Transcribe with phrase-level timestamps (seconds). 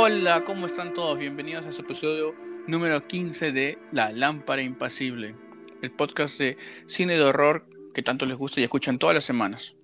[0.00, 1.18] Hola, ¿cómo están todos?
[1.18, 2.32] Bienvenidos a este episodio
[2.68, 5.34] número 15 de La Lámpara Impasible,
[5.82, 6.56] el podcast de
[6.86, 9.74] cine de horror que tanto les gusta y escuchan todas las semanas.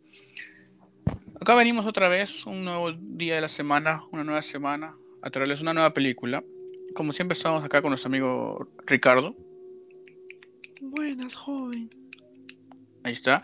[1.41, 5.61] Acá venimos otra vez, un nuevo día de la semana, una nueva semana, a traerles
[5.63, 6.45] una nueva película.
[6.95, 9.35] Como siempre estamos acá con nuestro amigo Ricardo.
[10.81, 11.91] Buenas, joven.
[13.03, 13.43] Ahí está.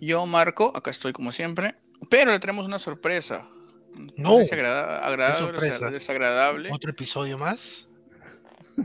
[0.00, 1.76] Yo, Marco, acá estoy como siempre.
[2.10, 3.48] Pero le traemos una sorpresa.
[4.16, 4.38] No.
[4.38, 6.70] agradable o desagradable.
[6.72, 7.88] ¿Otro episodio más?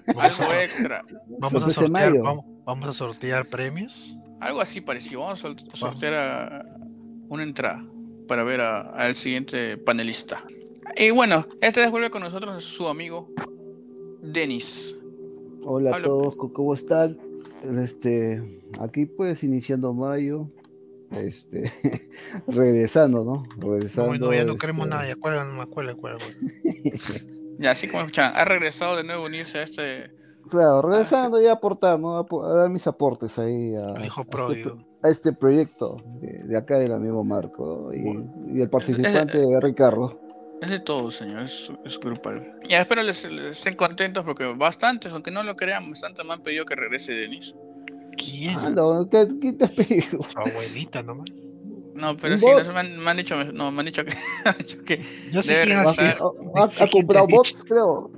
[0.08, 1.04] Algo Vamos a, extra.
[1.40, 4.16] vamos a sortear, vamos, vamos a sortear premios.
[4.40, 5.20] Algo así pareció.
[5.22, 6.66] Vamos a sortear a-
[7.30, 7.86] una entrada
[8.28, 10.44] para ver a- al siguiente panelista.
[10.98, 13.30] Y bueno, esta vez vuelve con nosotros su amigo
[14.22, 14.96] Denis.
[15.66, 17.18] Hola a todos, ¿cómo están?
[17.64, 20.50] Este, aquí pues iniciando mayo,
[21.17, 21.72] este,
[22.47, 23.44] regresando, ¿no?
[23.58, 24.14] Regresando.
[24.14, 26.22] No, no, ya no este, queremos nada, ya cuelgan, cuelgan, cuelgan.
[27.59, 30.11] Ya, así como escuchan, ha regresado de nuevo a unirse a este.
[30.50, 32.17] Claro, regresando ya a aportar, ¿no?
[32.17, 36.44] A, a dar mis aportes ahí a, El hijo a este, a este proyecto de,
[36.44, 37.94] de acá del amigo Marco ¿no?
[37.94, 40.19] y, y el participante de Ricardo.
[40.61, 42.59] Es de todo, señor, es, es grupal.
[42.67, 46.41] Ya, espero les, les estén contentos porque bastantes, aunque no lo crean, bastantes me han
[46.41, 47.53] pedido que regrese Denis.
[48.17, 48.56] ¿Quién?
[48.58, 50.22] Ah, no, ¿qué, qué te pedido?
[50.22, 51.30] Su abuelita nomás.
[51.95, 54.11] No, pero sí, no, me, han, me han dicho, no, me han dicho que,
[54.45, 55.00] me han dicho que
[55.31, 56.17] Yo sé Debe quién ¿Ha, regresar.
[56.17, 56.23] hace.
[56.23, 57.38] ha- ha- Sí, ha ¿quién te comprado dicho?
[57.38, 58.11] bots, creo?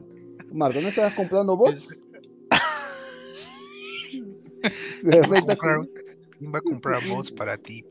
[0.51, 1.99] Marco, ¿no estabas comprando bots?
[5.01, 5.87] De ¿Quién va a repente, comprar-
[6.37, 7.85] quién va a comprar bots para ti?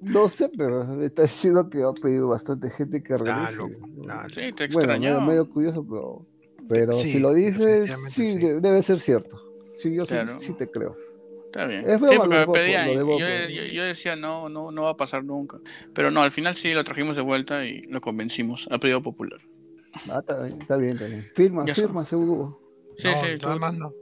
[0.00, 3.56] no sé, pero me está diciendo que ha pedido bastante gente que Ah, regrese.
[3.58, 3.88] loco.
[4.06, 6.26] nah, sí, te Bueno, medio, medio curioso, pero,
[6.68, 8.38] pero Sí, si lo dices, sí, sí.
[8.38, 9.40] de- debe ser cierto.
[9.78, 10.40] Sí, yo sí- Claro.
[10.40, 10.96] sí, te creo.
[11.52, 11.80] Está bien.
[11.88, 12.86] Es sí, porque me de pedían.
[12.88, 15.58] de yo, yo- yo decía, no, no, no va a pasar nunca.
[15.92, 18.68] Pero no, al final sí lo trajimos de vuelta y lo convencimos.
[18.70, 19.40] A pedido popular.
[20.08, 21.26] Ah, está, bien, está bien, está bien.
[21.34, 22.60] Firma, Ya firma, seguro.
[22.96, 23.26] Sí, no, sí.
[23.42, 23.92] nada más no.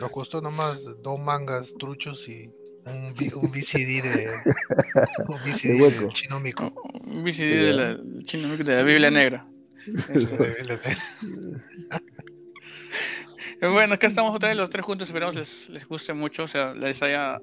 [0.00, 2.50] Nos costó nomás dos mangas truchos y
[2.84, 3.06] un,
[3.42, 4.30] un VCD de.
[5.26, 6.72] Un VCD De del chino mico.
[7.04, 9.48] Un VCD de la, chino mico de la Biblia Negra.
[9.86, 10.96] Eso de- de- de-
[11.90, 11.98] Eh,
[13.60, 15.08] Bueno, acá estamos otra vez los tres juntos.
[15.08, 16.44] Esperamos les, les guste mucho.
[16.44, 17.40] O sea, les haya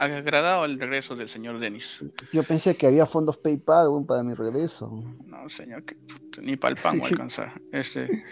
[0.00, 1.98] agradado el regreso del señor Denis.
[2.32, 4.90] Yo pensé que había fondos PayPal para mi regreso.
[5.26, 5.96] No, señor, que
[6.40, 7.60] ni para el pan va a alcanzar.
[7.70, 8.24] Este.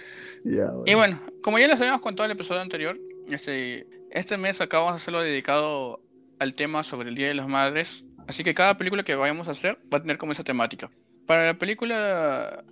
[0.45, 2.99] Ya, Y bueno, como ya les habíamos contado en el episodio anterior,
[3.29, 6.01] este, este mes acá vamos a hacerlo dedicado
[6.39, 8.05] al tema sobre el Día de las Madres.
[8.27, 10.91] Así que cada película que vayamos a hacer va a tener como esa temática.
[11.27, 12.65] Para la película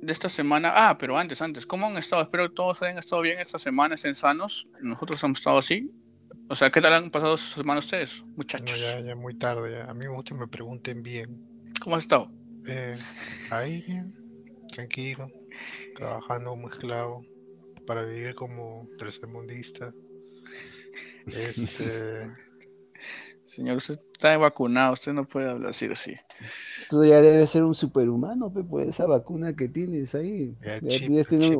[0.00, 2.22] de esta semana, ah, pero antes, antes, ¿cómo han estado?
[2.22, 4.66] Espero que todos hayan estado bien esta semana, estén sanos.
[4.80, 5.90] Nosotros hemos estado así.
[6.48, 8.80] O sea, ¿qué tal han pasado sus semanas ustedes, No, muchachos?
[8.80, 9.72] ya, ya muy tarde.
[9.72, 9.90] ya.
[9.90, 11.44] A mí me gusta que me pregunten bien.
[11.80, 12.30] ¿Cómo has estado?
[12.66, 12.98] Eh,
[13.50, 14.14] ahí bien,
[14.72, 15.30] tranquilo,
[15.94, 17.24] trabajando como esclavo
[17.86, 19.92] para vivir como tercermundista.
[21.26, 22.30] Este,
[23.58, 26.14] Señor, usted está vacunado, usted no puede hablar así así.
[26.88, 30.56] Tú ya debes ser un superhumano, pe, por esa vacuna que tienes ahí.
[30.64, 31.58] Ya, Ya chip, tienes- tienes- chip.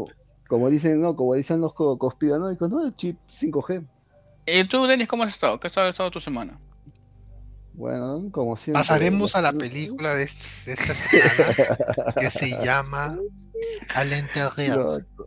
[0.49, 3.85] como dicen, no, como dicen los co- conspiranoicos, no, el chip 5G.
[4.47, 5.59] ¿Y tú, Denis, cómo has estado?
[5.59, 6.61] ¿Qué ha estado tu semana?
[7.73, 8.81] Bueno, como siempre.
[8.81, 13.19] Pasaremos a la película de, este- de esta semana que se llama
[13.97, 15.05] Al Interior.
[15.17, 15.25] No.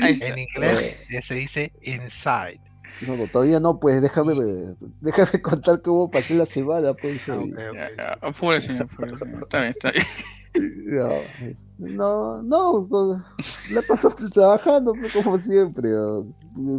[0.00, 2.60] En inglés eh, se dice Inside.
[3.06, 4.34] No, no, todavía no, pues déjame,
[5.00, 7.28] déjame contar cómo pasé la semana, pues.
[7.28, 7.38] Ah.
[7.74, 9.42] Ya, ya, apure, señor, apure, señor.
[9.42, 11.56] Está bien, está bien.
[11.78, 12.42] No, no,
[12.88, 13.24] no,
[13.72, 15.90] la paso trabajando pues, como siempre.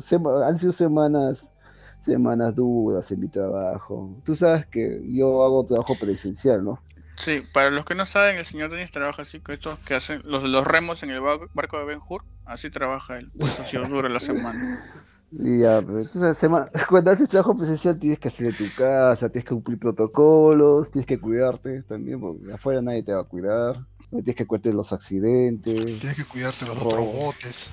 [0.02, 1.52] sema- han sido semanas,
[2.00, 4.16] semanas duras en mi trabajo.
[4.24, 6.82] Tú sabes que yo hago trabajo presencial, ¿no?
[7.18, 10.22] Sí, para los que no saben, el señor Denis trabaja así con estos que hacen
[10.26, 12.24] los, los remos en el ba- barco de Ben Hur.
[12.46, 13.32] Así trabaja él.
[13.40, 14.84] Eso ha sido dura la semana.
[15.32, 18.74] Y ya, pues, tú sabes, sema- cuando haces trabajo presencial tienes que hacer de tu
[18.78, 23.26] casa, tienes que cumplir protocolos, tienes que cuidarte también, porque afuera nadie te va a
[23.26, 23.86] cuidar.
[24.10, 25.84] Tienes que cuidarte de los accidentes.
[26.00, 27.70] Tienes que cuidarte de los otros botes.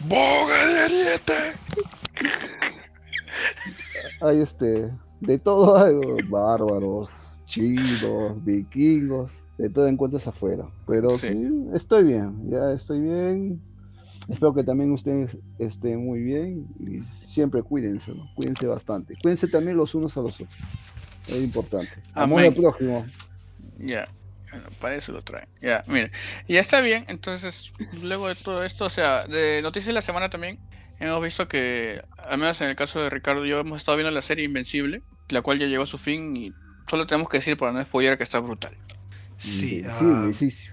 [0.00, 1.32] ¡Boga de ariete!
[4.20, 5.94] hay este, de todo hay,
[6.28, 10.68] bárbaros, chinos, vikingos, de todo encuentras afuera.
[10.86, 11.28] Pero Sí.
[11.28, 11.66] sí.
[11.72, 13.60] estoy bien, ya estoy bien.
[14.28, 18.30] Espero que también ustedes estén muy bien y siempre cuídense, ¿no?
[18.34, 19.14] Cuídense bastante.
[19.20, 20.48] Cuídense también los unos a los otros.
[21.28, 21.92] Es importante.
[22.14, 22.52] Amor Amén.
[22.52, 23.06] al prójimo.
[23.78, 24.08] Ya.
[24.50, 25.48] Bueno, para eso lo traen.
[25.60, 26.10] Ya, mire.
[26.46, 27.04] Ya está bien.
[27.08, 27.72] Entonces,
[28.02, 30.58] luego de todo esto, o sea, de noticias de la semana también,
[31.00, 34.10] hemos visto que, al menos en el caso de Ricardo y yo, hemos estado viendo
[34.10, 36.52] la serie Invencible, la cual ya llegó a su fin y
[36.88, 38.76] solo tenemos que decir para no spoiler que está brutal.
[39.38, 40.68] Sí, Sí, ah, sí, sí.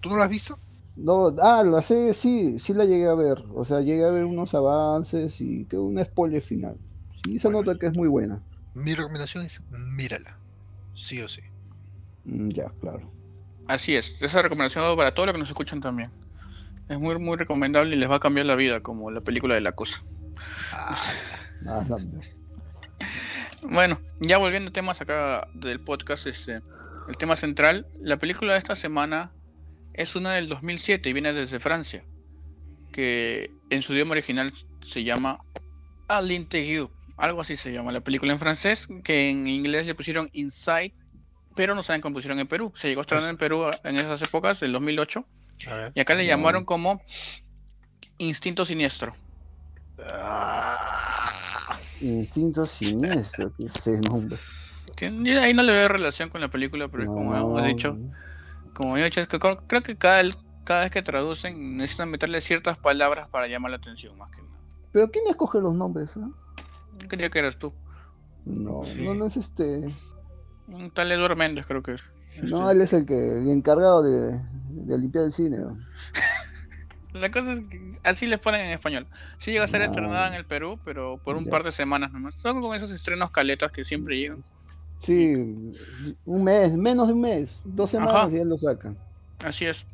[0.00, 0.58] ¿Tú no la has visto?
[0.96, 3.44] No, ah, la serie sí, sí la llegué a ver.
[3.54, 6.76] O sea, llegué a ver unos avances y que un spoiler final.
[7.24, 7.62] Sí, se Bueno.
[7.62, 8.42] nota que es muy buena.
[8.74, 10.38] Mi recomendación es mírala.
[10.94, 11.40] Sí o sí.
[12.24, 13.10] Mm, ya, claro.
[13.68, 16.10] Así es, esa recomendación para todos los que nos escuchan también.
[16.88, 19.60] Es muy, muy recomendable y les va a cambiar la vida, como la película de
[19.60, 20.02] la cosa.
[20.72, 20.96] Ah,
[21.62, 21.86] no,
[23.62, 26.60] Bueno, ya volviendo a temas acá del podcast, este,
[27.08, 29.30] el tema central, la película de esta semana
[29.94, 32.04] es una del 2007 y viene desde Francia,
[32.92, 34.52] que en su idioma original
[34.82, 35.38] se llama
[36.08, 40.28] A l'Interview, algo así se llama la película en francés, que en inglés le pusieron
[40.32, 40.94] Inside,
[41.54, 42.72] pero no saben cómo pusieron en Perú.
[42.74, 45.24] Se llegó a estrenar en Perú en esas épocas, del 2008,
[45.68, 45.92] A ver.
[45.94, 46.28] y acá le No.
[46.30, 47.02] llamaron como
[48.18, 49.14] Instinto Siniestro.
[50.04, 54.36] Ah, Instinto siniestro, que ese nombre.
[55.40, 57.96] Ahí no le veo relación con la película, pero como hemos No, dicho,
[58.74, 60.22] como yo he dicho, es que creo que cada,
[60.64, 64.52] cada vez que traducen necesitan meterle ciertas palabras para llamar la atención, más que nada.
[64.92, 66.12] Pero ¿quién escoge los nombres?
[66.16, 66.28] ah?
[67.08, 67.72] Creía que eras tú.
[68.44, 69.02] No, Sí.
[69.04, 69.88] no, no es este.
[70.68, 72.02] Un tal Eduardo Méndez, creo que es.
[72.42, 74.40] No, Este, él es el que el encargado de,
[74.70, 75.58] de limpiar el cine.
[75.58, 75.78] ¿no?
[77.12, 79.06] La cosa es que así les ponen en español.
[79.36, 79.86] Sí llega a ser No.
[79.86, 81.50] estrenada en el Perú, pero por un Ya.
[81.50, 82.34] par de semanas nomás.
[82.36, 84.42] Son como esos estrenos caletas que siempre llegan.
[85.02, 88.06] Sí, un mes, menos de un mes, dos Ajá.
[88.08, 88.96] semanas y ya lo sacan.
[89.44, 89.84] Así es.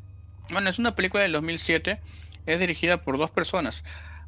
[0.51, 1.99] Bueno, es una película del 2007.
[2.45, 3.83] Es dirigida por dos personas,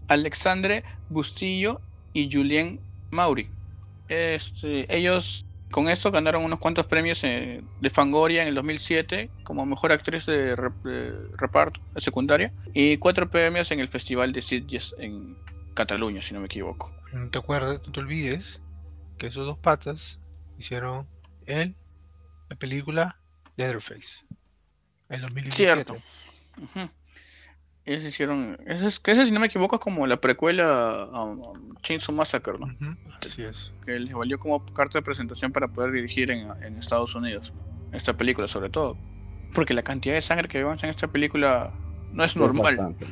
[0.07, 1.81] Alexandre Bustillo
[2.13, 2.80] y Julien
[3.12, 3.50] Mauri.
[4.10, 9.66] Este, ellos con esto ganaron unos cuantos premios eh, de Fangoria en el 2007 como
[9.66, 14.42] mejor actriz de, rep- de reparto de secundaria y cuatro premios en el Festival de
[14.42, 15.38] Sitges en
[15.74, 16.92] Cataluña, si no me equivoco.
[17.13, 18.62] No te acuerdas, no te olvides
[19.18, 20.19] que esos dos patas
[20.61, 21.07] hicieron
[21.45, 21.75] el,
[22.49, 23.19] la película
[23.57, 24.25] Leatherface.
[25.09, 25.73] En 2017.
[25.73, 25.97] Cierto.
[27.83, 31.23] Ellos hicieron, ese, es- que ese, si no me equivoco, es como la precuela a,
[31.23, 31.35] a
[31.81, 32.67] Chainsaw Massacre, ¿no?
[33.25, 33.73] Así es.
[33.85, 37.51] que les valió como carta de presentación para poder dirigir en, en Estados Unidos.
[37.91, 38.97] Esta película, sobre todo.
[39.53, 41.73] Porque la cantidad de sangre que vemos en esta película
[42.13, 42.77] no es Es normal.
[42.77, 43.07] bastante.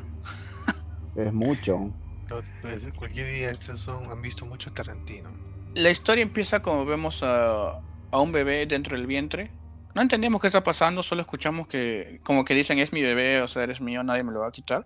[1.15, 1.91] es mucho.
[2.29, 5.31] No, pues, cualquier día estos son, han visto mucho Tarantino.
[5.75, 7.79] La historia empieza como vemos a,
[8.11, 9.51] un bebé dentro del vientre.
[9.95, 13.47] No entendemos qué está pasando, solo escuchamos que como que dicen es mi bebé, o
[13.47, 14.85] sea, eres mío, nadie me lo va a quitar.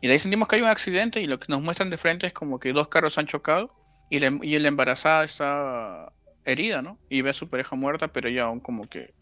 [0.00, 2.26] Y de ahí sentimos que hay un accidente y lo que nos muestran de frente
[2.26, 3.72] es como que dos carros han chocado
[4.10, 6.12] y la, embarazada está
[6.44, 6.98] herida, ¿no?
[7.08, 9.14] Y ve a su pareja muerta, pero ella aún como que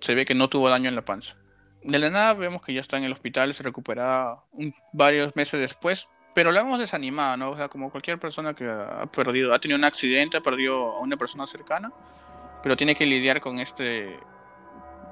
[0.00, 1.36] se ve que no tuvo daño en la panza.
[1.84, 5.60] De la nada vemos que ya está en el hospital, se recupera un- varios meses
[5.60, 7.50] después, pero la vemos desanimada, ¿no?
[7.50, 11.00] O sea, como cualquier persona que ha perdido, ha tenido un accidente, ha perdido a
[11.00, 11.92] una persona cercana,
[12.62, 14.18] pero tiene que lidiar con este,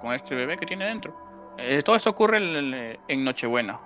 [0.00, 1.14] con este bebé que tiene dentro.
[1.58, 3.80] Eh, todo esto ocurre en, en Nochebuena,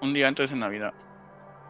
[0.00, 0.94] un día antes de Navidad.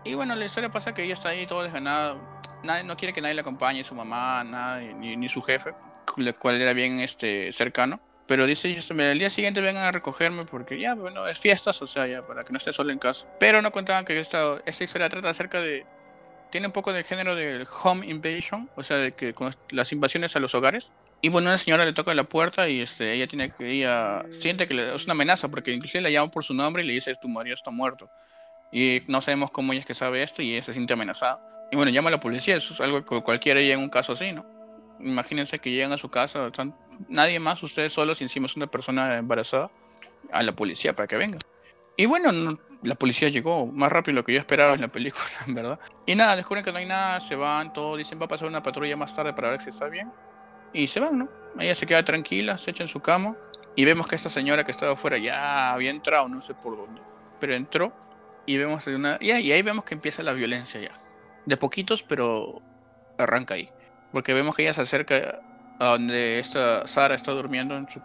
[0.05, 2.17] Y bueno, la historia pasa que ella está ahí todo desganada,
[2.63, 5.75] nadie, no quiere que nadie la acompañe, su mamá, nadie, ni, ni su jefe,
[6.17, 8.01] el cual era bien este, cercano.
[8.27, 11.81] Pero dice, "Yo, este, el día siguiente vengan a recogerme porque ya, bueno, es fiestas,
[11.83, 13.27] o sea, ya, para que no esté solo en casa.
[13.39, 15.87] Pero no contaban que esta, esta historia trata acerca de...
[16.51, 20.35] Tiene un poco del género del home invasion, o sea, de que con las invasiones
[20.37, 20.93] a los hogares.
[21.21, 24.67] Y bueno, una señora le toca la puerta y este, ella tiene que ella siente
[24.67, 27.15] que le- es una amenaza porque inclusive la llama por su nombre y le dice
[27.21, 28.09] tu marido está muerto.
[28.73, 31.41] Y no sabemos cómo ella es que sabe esto y ella se siente amenazada.
[31.73, 34.13] Y bueno, llama a la policía, eso es algo que cualquiera llega en un caso
[34.13, 34.45] así, ¿no?
[35.01, 36.75] Imagínense que llegan a su casa, están-
[37.09, 39.71] nadie más, ustedes solos y encima es una persona embarazada,
[40.33, 41.39] a la policía para que venga.
[41.97, 44.89] Y bueno, no- la policía llegó más rápido de lo que yo esperaba en la
[44.89, 45.79] película, verdad.
[46.05, 48.63] Y nada, descubren que no hay nada, se van, todo, dicen va a pasar una
[48.63, 50.13] patrulla más tarde para ver si está bien.
[50.73, 51.29] Y se van, ¿no?
[51.59, 53.37] Ella se queda tranquila, se echa en su cama.
[53.77, 57.01] Y vemos que esta señora que estaba afuera ya había entrado, no sé por dónde.
[57.41, 57.93] Pero entró
[58.47, 59.17] y vemos una.
[59.21, 60.99] Y ahí, vemos que empieza la violencia ya.
[61.47, 62.61] De poquitos, pero
[63.19, 63.71] arranca ahí.
[64.13, 65.41] Porque vemos que ella se acerca
[65.79, 68.01] donde esta Sara está durmiendo en su-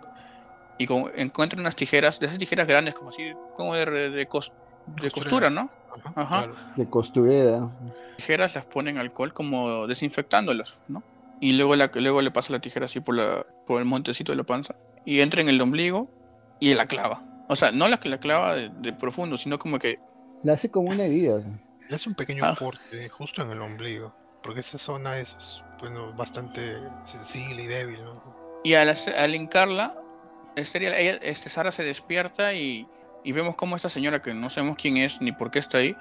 [0.78, 4.52] y como encuentra unas tijeras, de esas tijeras grandes, como así, como de, de, cos-
[5.02, 5.70] de costura, ¿no?
[6.16, 6.48] Ajá.
[6.76, 7.70] De costurera.
[8.18, 11.04] tijeras las ponen alcohol como desinfectándolas, ¿no?
[11.40, 14.36] Y luego, la, luego le pasa la tijera así por, la, por el montecito de
[14.38, 14.76] la panza
[15.06, 16.08] y entra en el ombligo
[16.60, 17.24] y la clava.
[17.48, 20.00] O sea, no la que la clava de, de profundo, sino como que
[20.44, 21.42] Le hace como una herida.
[21.90, 22.56] Le hace un pequeño Ah.
[22.58, 24.14] corte justo en el ombligo.
[24.44, 28.62] Porque esa zona es bueno, bastante sensible y débil, ¿no?
[28.64, 29.96] Y al, al hincarla,
[30.56, 32.88] este, este, Sara se despierta y,
[33.24, 35.96] y vemos como esta señora, que no sabemos quién es ni por qué está ahí,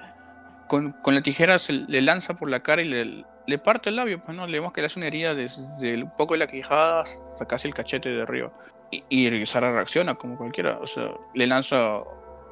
[0.67, 3.95] con, con la tijera se le lanza por la cara y le, le parte el
[3.95, 4.23] labio.
[4.23, 4.47] Pues, ¿no?
[4.47, 7.67] Le vemos que le hace una herida desde el poco de la quijada hasta casi
[7.67, 8.51] el cachete de arriba.
[8.91, 10.77] Y, y Sara reacciona como cualquiera.
[10.79, 12.01] O sea, le lanza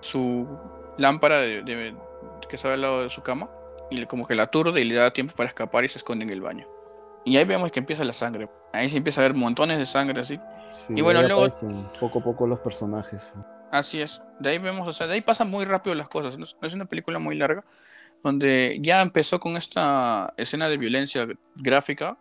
[0.02, 0.48] su
[0.98, 1.96] lámpara de, de-
[2.50, 3.50] que estaba al lado de su cama
[3.90, 6.32] y como que la aturde y le da tiempo para escapar y se esconde en
[6.32, 6.68] el baño.
[7.26, 8.50] Y ahí vemos que empieza la sangre.
[8.74, 10.40] Ahí se empieza a ver montones de sangre así.
[10.72, 11.48] Sí, Y bueno, luego-
[12.00, 13.22] poco a poco los personajes.
[13.72, 14.22] Así es.
[14.40, 16.38] De ahí vemos, o sea, de ahí pasan muy rápido las cosas.
[16.38, 17.64] No es, una película muy larga,
[18.24, 22.18] donde ya empezó con esta escena de violencia gráfica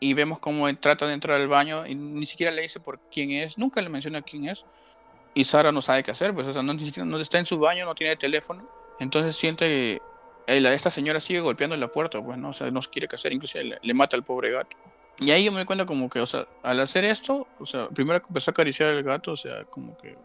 [0.00, 3.30] y vemos cómo trata de entrar al baño y ni siquiera le dice por quién
[3.30, 4.64] es, nunca le menciona quién es.
[5.34, 7.44] Y Sara no sabe qué hacer, pues, o sea, no, ni siquiera no está en
[7.46, 8.66] su baño, no tiene teléfono.
[8.98, 10.00] Entonces siente
[10.46, 12.50] esta señora sigue golpeando la puerta, pues, ¿no?
[12.50, 14.76] O sea, no quiere hacer, incluso le, le mata al pobre gato.
[15.18, 17.88] Y ahí yo me doy cuenta como que, o sea, al hacer esto, o sea,
[17.88, 20.16] primero empezó a acariciar al gato, o sea, como que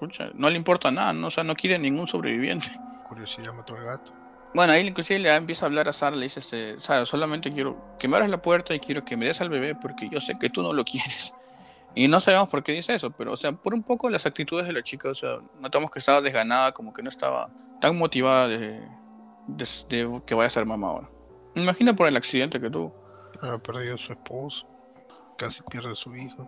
[0.00, 1.26] pucha, no le importa nada, ¿no?
[1.26, 2.68] O sea, no quiere ningún sobreviviente.
[3.08, 4.12] Curiosidad mató al gato.
[4.54, 7.96] Bueno, ahí inclusive le empieza a hablar a Sara, le dice, este, Sara, solamente quiero
[7.98, 10.38] que me abras la puerta y quiero que me des al bebé porque yo sé
[10.40, 11.34] que tú no lo quieres.
[11.94, 14.66] Y no sabemos por qué dice eso, pero, o sea, por un poco las actitudes
[14.66, 17.50] de la chica, o sea, notamos que estaba desganada, como que no estaba
[17.80, 18.80] tan motivada de,
[19.56, 21.10] de, de que vaya a ser mamá ahora.
[21.54, 22.94] Imagina por el accidente que tuvo.
[23.42, 24.66] Ha perdido a su esposo.
[25.38, 26.46] Casi pierde a su hijo.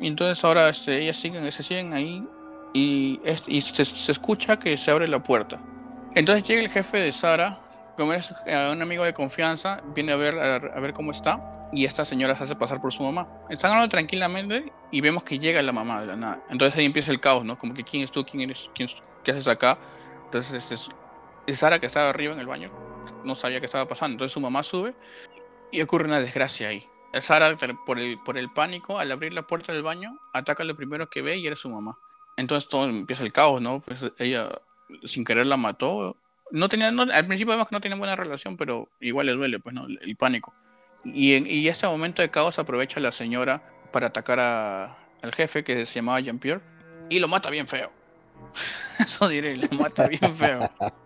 [0.00, 2.26] Y entonces ahora este, ellas siguen, se siguen ahí
[2.74, 5.60] y, es- y se, se escucha que se abre la puerta.
[6.14, 7.58] Entonces llega el jefe de Sara,
[7.96, 11.68] como es eh, un amigo de confianza, viene a ver, a, a ver cómo está
[11.72, 13.26] y esta señora se hace pasar por su mamá.
[13.48, 16.42] Están hablando tranquilamente y vemos que llega la mamá de la nada.
[16.50, 17.58] Entonces ahí empieza el caos, ¿no?
[17.58, 18.88] Como que quién es tú, quién eres, quién
[19.24, 19.78] qué haces acá.
[20.26, 20.88] Entonces este es,
[21.54, 22.70] Sara que estaba arriba en el baño,
[23.24, 24.14] no sabía qué estaba pasando.
[24.14, 24.94] Entonces su mamá sube
[25.70, 26.86] y ocurre una desgracia ahí.
[27.20, 31.08] Sara, por el, por el pánico, al abrir la puerta del baño, ataca lo primero
[31.08, 31.96] que ve y era su mamá.
[32.36, 33.80] Entonces todo empieza el caos, ¿no?
[33.80, 34.50] Pues ella
[35.04, 36.16] sin querer la mató.
[36.50, 39.58] No tenía, no- al principio vemos que no tienen buena relación, pero igual le duele,
[39.58, 39.86] pues, ¿no?
[39.86, 40.52] El, el pánico.
[41.04, 43.62] Y en y este momento de caos aprovecha la señora
[43.92, 46.60] para atacar a- al jefe que se llamaba Jean-Pierre
[47.08, 47.90] y lo mata bien feo.
[48.98, 50.70] Eso diré, lo mata bien feo.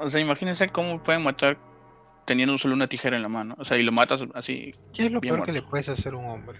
[0.00, 1.58] O sea, imagínense cómo pueden matar
[2.26, 3.54] teniendo solo una tijera en la mano.
[3.58, 4.74] O sea, y lo matas así.
[4.92, 6.58] ¿Qué es lo peor que le puedes hacer a un hombre?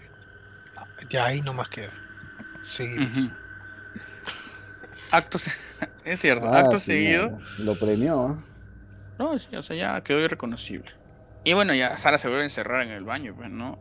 [1.11, 1.93] Ya ahí nomás queda.
[2.61, 3.01] Seguir.
[3.03, 3.31] Ujú.
[5.11, 5.53] Acto, se-
[6.05, 7.39] es cierto, Ah, acto sí, seguido.
[7.61, 8.31] Lo premió.
[8.39, 8.45] ¿eh?
[9.19, 10.91] No, sí, o sea, ya quedó irreconocible.
[11.45, 13.79] Y bueno, ya Sara se vuelve a encerrar en el baño, pues, ¿no?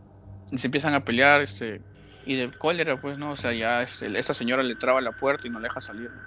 [0.52, 1.82] Y se empiezan a pelear, este,
[2.26, 3.32] y de cólera, pues, ¿no?
[3.32, 6.10] O sea, ya este, esta señora le traba la puerta y no le deja salir,
[6.12, 6.22] ¿no?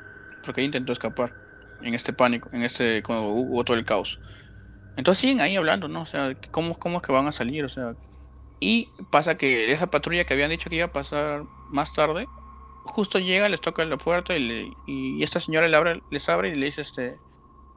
[0.44, 1.32] Porque ella intentó escapar
[1.82, 4.20] en este pánico, en este, cuando hubo todo el caos.
[4.96, 6.02] Entonces siguen ahí hablando, ¿no?
[6.02, 7.64] O sea, ¿cómo, cómo es que van a salir?
[7.64, 7.94] O sea,
[8.60, 12.26] y pasa que esa patrulla que habían dicho que iba a pasar más tarde,
[12.84, 16.50] justo llega, les toca la puerta y, le- y esta señora le abre, les abre
[16.50, 17.16] y le dice, este,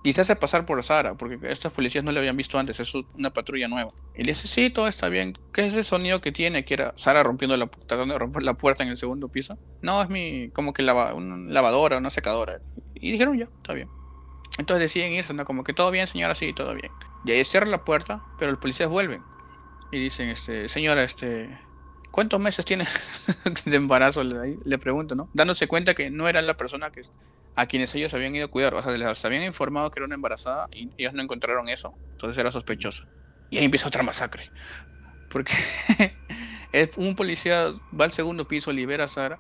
[0.04, 2.94] y se hace pasar por Sara, porque estos policías no le habían visto antes, es
[3.14, 3.92] una patrulla nueva.
[4.16, 5.34] Y le dice, sí, todo está bien.
[5.54, 6.66] ¿Qué es ese sonido que tiene?
[6.66, 9.58] Que era Sara rompiendo la, tratando de romper la puerta en el segundo piso.
[9.82, 12.60] No, es mi, como que lava, una lavadora, una secadora.
[13.04, 13.90] Y dijeron, ya, está bien.
[14.58, 15.44] Entonces deciden irse, ¿no?
[15.44, 16.90] Como que todo bien, señora, sí, todo bien.
[17.26, 19.22] Y ahí cierra la puerta, pero los policías vuelven.
[19.92, 21.60] Y dicen, este, señora, este,
[22.12, 22.88] ¿cuántos meses tiene
[23.66, 24.24] de embarazo?
[24.24, 25.30] Le, le pregunto, ¿no?
[25.34, 27.02] Dándose cuenta que no era la persona que,
[27.56, 28.74] a quienes ellos habían ido a cuidar.
[28.74, 31.94] O sea, les habían informado que era una embarazada y ellos no encontraron eso.
[32.12, 33.06] Entonces era sospechosa.
[33.50, 34.50] Y ahí empieza otra masacre.
[35.30, 35.54] Porque
[36.96, 39.40] un policía va al segundo piso, libera a Sara,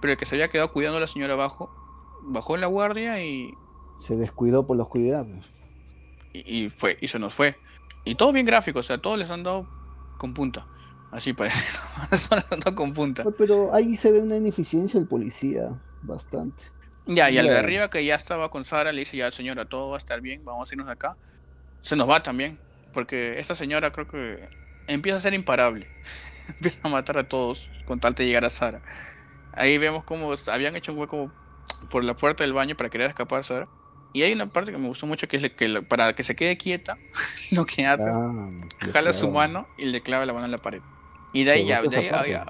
[0.00, 1.83] pero el que se había quedado cuidando a la señora abajo,
[2.24, 3.54] bajó en la guardia y,
[4.00, 5.26] Se descuidó por la oscuridad.
[5.26, 5.46] pues.
[6.32, 7.56] y, y fue, y se nos fue.
[8.04, 9.66] Y todo bien gráfico, o sea, todos les han dado
[10.18, 10.66] con punta.
[11.14, 11.64] Así parece.
[12.10, 13.22] Les han dado con punta.
[13.38, 16.60] Pero ahí se ve una ineficiencia del policía, bastante.
[17.06, 19.90] Ya, y al de arriba que ya estaba con Sara le dice, ya señora, todo
[19.90, 21.16] va a estar bien, vamos a irnos de acá.
[21.78, 22.58] Se nos va también,
[22.92, 24.48] porque esta señora creo que
[24.88, 25.86] empieza a ser imparable.
[26.48, 28.82] empieza a matar a todos con tal de llegar a Sara.
[29.52, 31.30] Ahí vemos cómo habían hecho un hueco
[31.88, 33.68] por la puerta del baño para querer escapar Sara.
[34.12, 36.36] Y hay una parte que me gustó mucho que es que la- para que se
[36.36, 36.98] quede quieta,
[37.52, 38.50] lo que hace Ah,
[38.92, 40.80] jala su mano y le clava la mano en la pared.
[41.32, 42.46] Y de ahí ¿Te ya, de ahí había-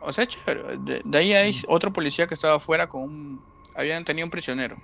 [0.00, 0.78] o sea, chévere.
[0.78, 4.76] De, de ahí hay otro policía que estaba afuera con un, habían tenido un prisionero.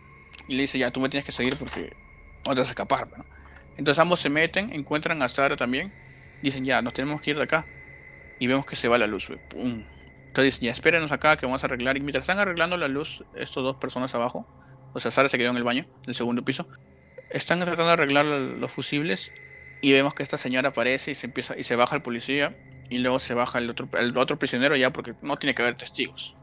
[0.47, 1.95] Y le dice, ya, tú me tienes que seguir porque
[2.47, 3.25] no te vas a escapar, ¿no?
[3.77, 5.93] Entonces ambos se meten, encuentran a Sara también.
[6.43, 7.67] Dicen, ya, nos tenemos que ir de acá.
[8.39, 9.29] Y vemos que se va la luz.
[9.49, 9.83] ¡Pum!
[10.39, 11.97] Entonces ya, espérenos acá que vamos a arreglar.
[11.97, 14.47] Y mientras están arreglando la luz, estos dos personas abajo,
[14.95, 16.69] o sea, Sara se quedó en el baño, del segundo piso,
[17.31, 19.33] están tratando de arreglar lo- los fusibles
[19.83, 22.57] y vemos que esta señora aparece y se empieza y se baja el policía
[22.89, 25.77] y luego se baja el otro el otro prisionero ya porque no tiene que haber
[25.77, 26.37] testigos.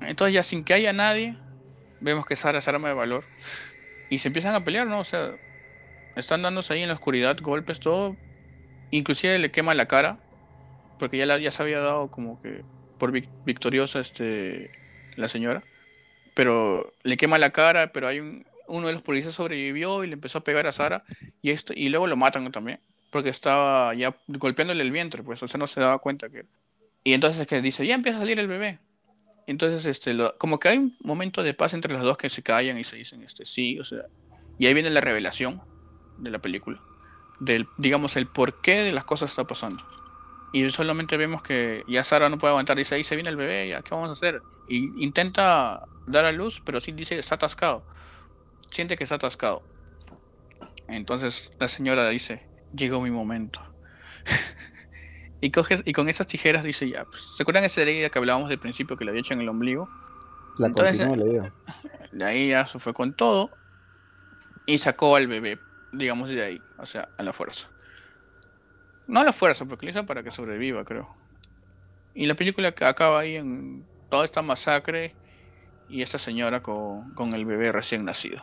[0.00, 1.36] Entonces ya sin que haya nadie
[2.00, 3.22] vemos que Sara se arma de valor
[4.10, 4.98] y se empiezan a pelear, ¿no?
[4.98, 5.30] O sea,
[6.16, 8.16] están dándose ahí en la oscuridad golpes todo,
[8.90, 10.18] inclusive le quema la cara
[10.98, 12.64] porque ya la, ya se había dado como que
[12.98, 14.70] por vic- victoriosa este
[15.16, 15.62] la señora,
[16.34, 20.12] pero le quema la cara, pero hay un uno de los policías sobrevivió y le
[20.12, 21.02] empezó a pegar a Sara
[21.40, 25.48] y esto y luego lo matan también porque estaba ya golpeándole el vientre, pues, o
[25.48, 26.44] sea, no se daba cuenta que
[27.02, 28.78] y entonces es que dice, "Ya empieza a salir el bebé."
[29.46, 32.42] Entonces este lo- como que hay un momento de paz entre los dos que se
[32.42, 34.02] callan y se dicen este sí, o sea,
[34.58, 35.62] y ahí viene la revelación
[36.18, 36.78] de la película
[37.40, 39.82] del digamos el porqué de las cosas está pasando.
[40.52, 43.68] Y solamente vemos que ya Sara no puede aguantar, dice, ahí se viene el bebé,
[43.68, 44.42] ya, ¿qué vamos a hacer?
[44.68, 47.84] Y intenta dar a luz, pero sí dice está atascado.
[48.70, 49.62] Siente que está atascado.
[50.88, 53.60] Entonces la señora dice, llegó mi momento.
[55.40, 58.48] y, coge, y con esas tijeras dice, ya, pues, ¿se acuerdan esa herida que hablábamos
[58.48, 59.88] del principio que le había hecho en el ombligo?
[60.56, 61.52] La Entonces, la idea.
[62.12, 63.50] De ahí ya se fue con todo
[64.66, 65.58] y sacó al bebé,
[65.92, 67.68] digamos, de ahí, o sea, a la fuerza.
[69.08, 71.08] No la fuerza, porque lo hizo para que sobreviva, creo.
[72.14, 75.14] Y la película que acaba ahí en toda esta masacre
[75.88, 78.42] y esta señora con, con el bebé recién nacido.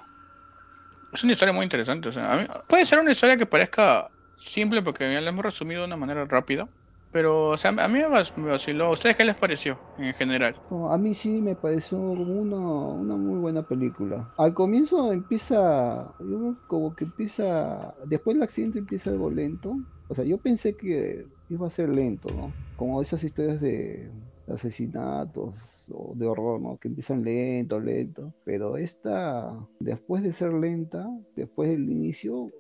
[1.13, 2.10] Es una historia muy interesante.
[2.10, 5.45] O sea, a mí- puede ser una historia que parezca simple porque ya la hemos
[5.45, 6.67] resumido de una manera rápida.
[7.12, 8.07] Pero, o sea, a mí me
[8.50, 8.88] vaciló.
[8.88, 10.55] ¿A ustedes qué les pareció en general?
[10.69, 14.34] No, a mí sí me pareció una, una muy buena película.
[14.38, 19.77] Al comienzo empieza, yo como que empieza, después del accidente empieza algo lento.
[20.07, 22.51] O sea, yo pensé que iba a ser lento, ¿no?
[22.77, 24.09] Como esas historias de
[24.47, 26.77] asesinatos o de horror, ¿no?
[26.77, 28.33] Que empiezan lento, lento.
[28.43, 32.51] Pero esta, después de ser lenta, después del inicio,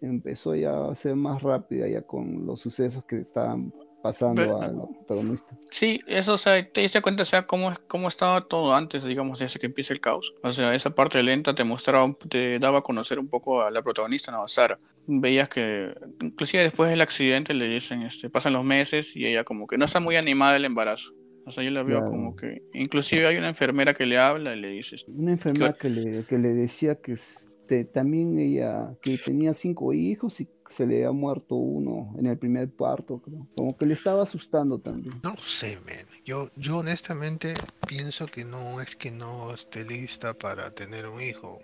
[0.00, 3.72] empezó ya a ser más rápida ya con los sucesos que estaban
[4.04, 5.58] pasando Pero- a los protagonistas.
[5.70, 9.38] Sí, eso, o sea, te diste cuenta, o sea, cómo, cómo estaba todo antes, digamos,
[9.38, 10.34] desde que empieza el caos.
[10.42, 13.82] O sea, esa parte lenta te mostraba, te daba a conocer un poco a la
[13.82, 14.42] protagonista, ¿no?
[14.44, 14.78] A Sara.
[15.06, 19.66] Veías que, inclusive después del accidente le dicen, este, pasan los meses y ella como
[19.66, 21.12] que no está muy animada del embarazo.
[21.46, 22.10] O sea, yo la veo Claro.
[22.10, 25.88] como que, inclusive hay una enfermera que le habla y le dice, Una enfermera que
[25.88, 30.96] le, que le decía que este, también ella, que tenía cinco hijos y se le
[30.96, 33.46] había muerto uno en el primer parto, creo.
[33.56, 35.20] Como que le estaba asustando también.
[35.22, 36.06] No sé, man.
[36.24, 37.54] Yo, yo honestamente
[37.86, 41.58] pienso que no es que no esté lista para tener un hijo,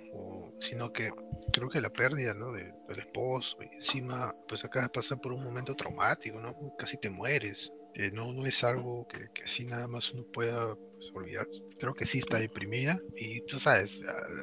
[0.59, 1.11] sino que
[1.53, 2.53] creo que la pérdida, ¿no?
[2.53, 6.55] de- del esposo y encima, pues acá pasa por un momento traumático, ¿no?
[6.77, 7.73] Casi te mueres.
[7.95, 11.47] Eh, no, no es algo que, que así nada más uno pueda pues, olvidar.
[11.79, 14.01] Creo que sí está deprimida y tú sabes,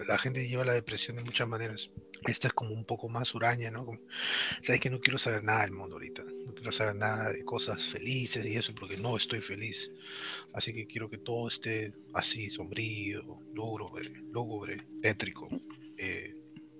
[0.07, 1.89] la gente lleva la depresión de muchas maneras.
[2.27, 3.85] Esta es como un poco más huraña, ¿no?
[3.85, 3.99] Como,
[4.61, 6.23] sabes que no quiero saber nada del mundo ahorita.
[6.23, 9.91] No quiero saber nada de cosas felices y eso porque no estoy feliz.
[10.53, 15.47] Así que quiero que todo esté así, sombrío, lúgubre, lúgubre, tétrico.
[15.97, 16.33] eh,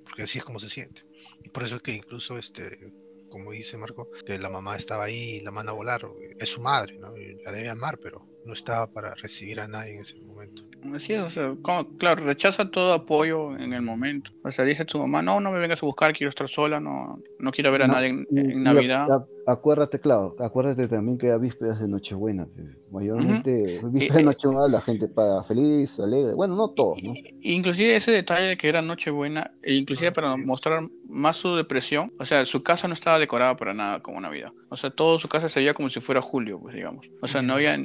[0.04, 1.04] porque así es como se siente.
[1.44, 2.94] Y por eso es que incluso, este,
[3.30, 6.08] como dice Marco, que la mamá estaba ahí y la manda a volar.
[6.40, 7.18] Es su madre, ¿no?
[7.18, 10.64] Y la debe amar, pero no estaba para recibir a nadie en ese momento.
[10.94, 14.32] Así es, o sea, como- claro, rechaza todo apoyo en el momento.
[14.44, 16.80] O sea, dice a tu mamá, no, no me vengas a buscar, quiero estar sola,
[16.80, 19.08] no, no quiero ver a No, nadie en, Y- Navidad.
[19.08, 22.48] ac- acuérdate, claro, acuérdate también que era vísperas de Nochebuena.
[22.92, 26.34] Mayormente, vísperas de Eh, eh, Nochebuena la gente para feliz, alegre.
[26.34, 27.14] Bueno, no todos, ¿no?
[27.42, 32.26] Inclusive ese detalle de que era Nochebuena, e inclusive para mostrar más su depresión, o
[32.26, 34.52] sea, su casa no estaba decorada para nada como Navidad.
[34.70, 37.10] O sea, todo su casa se veía como si fuera julio, pues digamos.
[37.22, 37.78] O sea, no había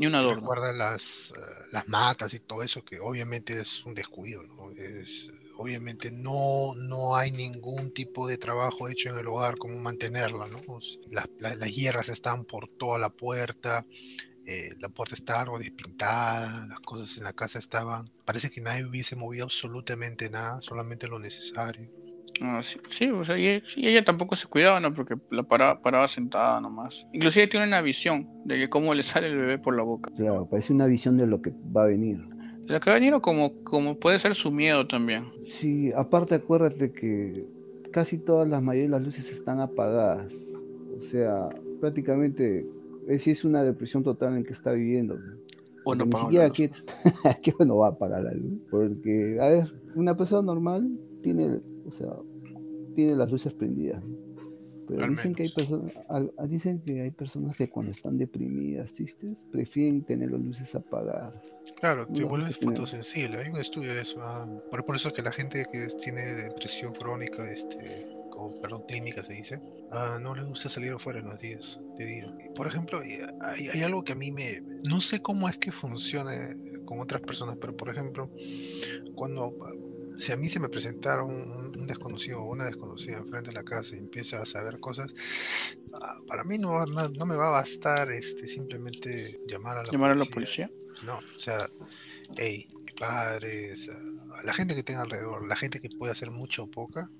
[0.00, 0.52] ni un adorno.
[0.52, 1.40] Recuerda las, eh,
[1.72, 4.70] las matas y todo eso, que obviamente es un descuido, ¿no?
[4.76, 10.46] Es, obviamente no, no hay ningún tipo de trabajo hecho en el hogar como mantenerla,
[10.46, 10.62] ¿no?
[11.10, 13.86] Las, la- las hierras están por toda la puerta,
[14.44, 18.86] eh, la puerta está algo despintada, las cosas en la casa estaban, parece que nadie
[18.86, 21.90] hubiese movido absolutamente nada, solamente lo necesario.
[22.42, 24.94] Ah, sí, sí, o sea, y, e- y ella tampoco se cuidaba, ¿no?
[24.94, 27.06] Porque la paraba, paraba sentada nomás.
[27.12, 30.10] Inclusive tiene una visión de que cómo le sale el bebé por la boca.
[30.16, 32.18] Claro, parece una visión de lo que va a venir.
[32.66, 35.24] Lo que va a venir o como, como puede ser su miedo también.
[35.44, 37.46] Sí, aparte acuérdate que
[37.92, 40.32] casi todas las mayores las luces están apagadas.
[40.96, 41.48] O sea,
[41.80, 42.64] prácticamente
[43.08, 45.18] es, es una depresión total en que está viviendo.
[45.84, 46.52] O no la luz.
[46.56, 46.72] quiere-
[47.42, 48.60] que no va a apagar la luz.
[48.70, 50.88] Porque, a ver, una persona normal
[51.22, 52.08] tiene, o sea,
[53.00, 54.02] tiene las luces prendidas.
[54.86, 55.92] Pero Al dicen que, hay personas,
[56.48, 61.44] dicen que hay personas que cuando están deprimidas, tristes, prefieren tener las luces apagadas.
[61.78, 63.38] Claro, te vuelves fotosensible.
[63.38, 64.20] Hay un estudio de eso.
[64.20, 68.82] ah, Por, por eso es que la gente que tiene depresión crónica, este, como, perdón,
[68.88, 69.60] clínica se dice,
[69.92, 72.34] ah, no le gusta salir afuera en los días de día.
[72.56, 74.60] Por ejemplo, hay, hay algo que a mí me...
[74.84, 78.28] No sé cómo es que funcione con otras personas, pero por ejemplo,
[79.14, 79.54] cuando...
[80.18, 83.94] Si a mí se me presentara un, desconocido o una desconocida enfrente de la casa
[83.94, 85.14] y empieza a saber cosas,
[85.94, 89.90] ah, para mí no, no, no me va a bastar este, simplemente llamar a la
[89.90, 90.70] Llamar a la policía.
[91.04, 91.70] No, o sea,
[92.36, 92.68] hey,
[92.98, 97.10] padres, a, la gente que tenga alrededor, la gente que puede hacer mucho o poca.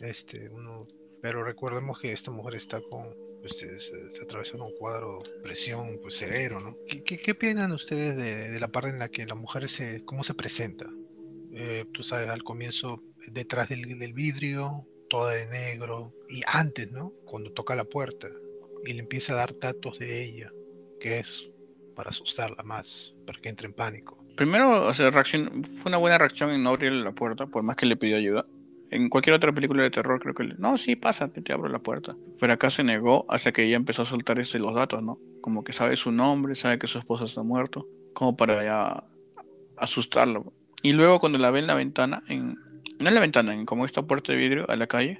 [0.00, 0.86] Este, uno,
[1.20, 3.06] pero recordemos que esta mujer está con,
[3.40, 6.76] pues, se- está atravesando un cuadro de presión pues, severo, ¿no?
[6.88, 10.04] ¿Qué, qué, qué opinan ustedes de, de la parte en la que la mujer se,
[10.04, 10.88] cómo se presenta?
[11.54, 17.12] Eh, tú sabes, al comienzo detrás del, del vidrio, toda de negro, y antes, ¿no?
[17.26, 18.28] Cuando toca la puerta
[18.84, 20.50] y le empieza a dar datos de ella,
[20.98, 21.50] que es
[21.94, 24.18] para asustarla más, para que entre en pánico.
[24.36, 25.50] Primero, o sea, fue
[25.86, 28.46] una buena reacción en no abrirle la puerta, por más que le pidió ayuda.
[28.90, 30.54] En cualquier otra película de terror creo que le...
[30.58, 32.16] No, sí, pásate, te abro la puerta.
[32.38, 35.18] Pero acá se negó hasta que ella empezó a soltar ese, los datos, ¿no?
[35.40, 39.04] Como que sabe su nombre, sabe que su esposo está muerto, como para ya
[39.76, 40.52] asustarlo.
[40.82, 42.56] Y luego cuando la ve en la ventana, en...
[42.98, 45.18] no en la ventana, en como esta puerta de vidrio a la calle,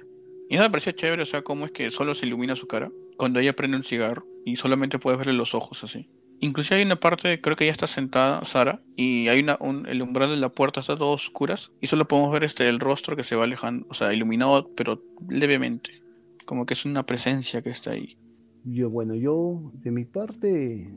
[0.49, 2.91] y eso me pareció chévere, o sea, cómo es que solo se ilumina su cara
[3.17, 6.09] cuando ella prende un cigarro y solamente puedes verle los ojos así.
[6.41, 10.01] Inclusive hay una parte, creo que ella está sentada, Sara, y hay una, un- el
[10.01, 13.23] umbral de la puerta está todo oscuras y solo podemos ver este el rostro que
[13.23, 16.01] se va alejando, o sea, iluminado, pero levemente.
[16.45, 18.17] Como que es una presencia que está ahí.
[18.65, 20.93] Yo, bueno, yo de mi parte,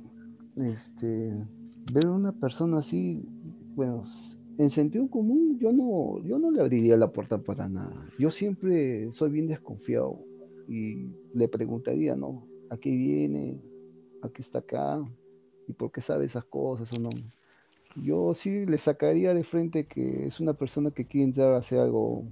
[0.57, 1.33] este,
[1.93, 3.23] ver una persona así,
[3.77, 4.03] bueno,
[4.59, 8.07] en sentido común, yo no, yo no le abriría la puerta para nada.
[8.19, 10.19] Yo siempre soy bien desconfiado
[10.69, 12.47] y le preguntaría, ¿no?
[12.71, 13.61] ¿A qué viene?
[14.23, 15.03] ¿A qué está acá?
[15.69, 17.11] ¿Y por qué sabe esas cosas o no?
[18.03, 21.79] Yo sí le sacaría de frente que es una persona que quiere entrar a hacer
[21.81, 22.25] algo,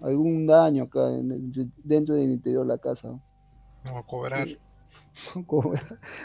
[0.00, 3.08] algún daño acá en el- dentro del interior de la casa.
[3.08, 3.22] ¿no?
[3.84, 4.48] No va a cobrar.
[5.46, 5.74] Como-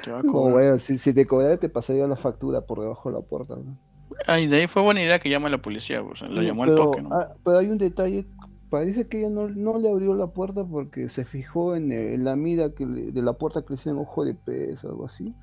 [0.04, 0.54] Te va a no, cobrar.
[0.54, 3.56] bueno, si, si te cobrara te pasaría la factura por debajo de la puerta.
[3.56, 3.78] ¿no?
[4.27, 6.63] Ah, y de ahí fue buena idea que llama a la policía, pues, lo llamó
[6.63, 7.10] al pero, toque, ¿no?
[7.13, 8.25] ah, pero hay un detalle,
[8.69, 12.23] parece que ella no, no le abrió la puerta porque se fijó en, el- en
[12.23, 15.34] la mira que le- de la puerta que le decían ojo de pez, algo así,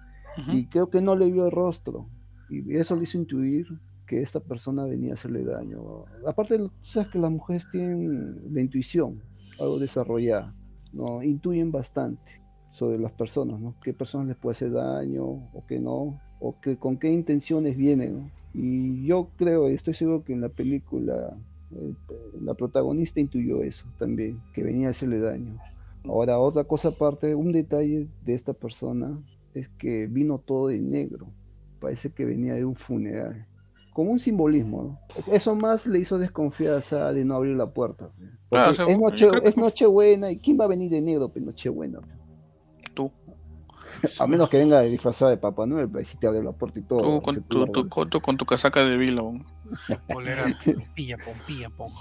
[0.52, 2.06] y creo que no le vio el rostro,
[2.48, 3.66] y eso le hizo intuir
[4.06, 6.04] que esta persona venía a hacerle daño.
[6.26, 9.20] Aparte, tú sabes que las mujeres tienen la intuición,
[9.58, 10.54] algo desarrollada,
[10.92, 11.22] ¿no?
[11.22, 12.30] Intuyen bastante
[12.70, 13.74] sobre las personas, ¿no?
[13.82, 18.18] Qué personas les puede hacer daño o qué no, o que, con qué intenciones vienen,
[18.18, 18.30] ¿no?
[18.58, 21.36] Y yo creo, estoy seguro que en la película
[21.72, 21.92] eh,
[22.40, 25.58] la protagonista intuyó eso también, que venía a hacerle daño.
[26.04, 29.20] Ahora, otra cosa aparte, un detalle de esta persona
[29.52, 31.26] es que vino todo de negro.
[31.80, 33.46] Parece que venía de un funeral.
[33.92, 35.32] Como un simbolismo, ¿no?
[35.32, 38.10] Eso más le hizo desconfiar a Sara de no abrir la puerta.
[38.48, 41.28] Claro, o sea, es, noche, es Nochebuena, ¿y quién va a venir de negro?
[41.28, 42.00] Pues Nochebuena.
[44.20, 46.82] A menos que venga disfrazada de Papá Noel, ahí sí te abre la puerta y
[46.82, 47.00] todo.
[47.00, 49.44] tú con tu, tu- con tu- con tu casaca de Billabong.
[50.08, 50.44] Polera,
[50.94, 51.92] pilla, pon, pilla, pon.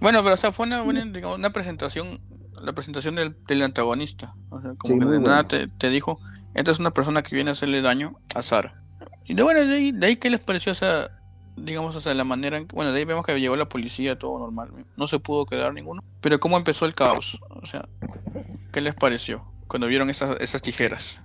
[0.00, 2.20] Bueno, pero o sea, fue una buena, digamos, una presentación,
[2.62, 4.34] la presentación del, del antagonista.
[4.50, 6.18] O sea, como Sí, que nada te dijo,
[6.54, 8.82] esta es una persona que viene a hacerle daño a Sara.
[9.24, 11.10] Y de bueno, de ahí, de ahí qué les pareció esa,
[11.56, 14.18] digamos, o sea, la manera en que, bueno, de ahí vemos que llegó la policía,
[14.18, 16.02] todo normal, no se pudo quedar ninguno.
[16.20, 17.88] Pero cómo empezó el caos, o sea,
[18.72, 21.20] ¿qué les pareció cuando vieron esas, esas tijeras?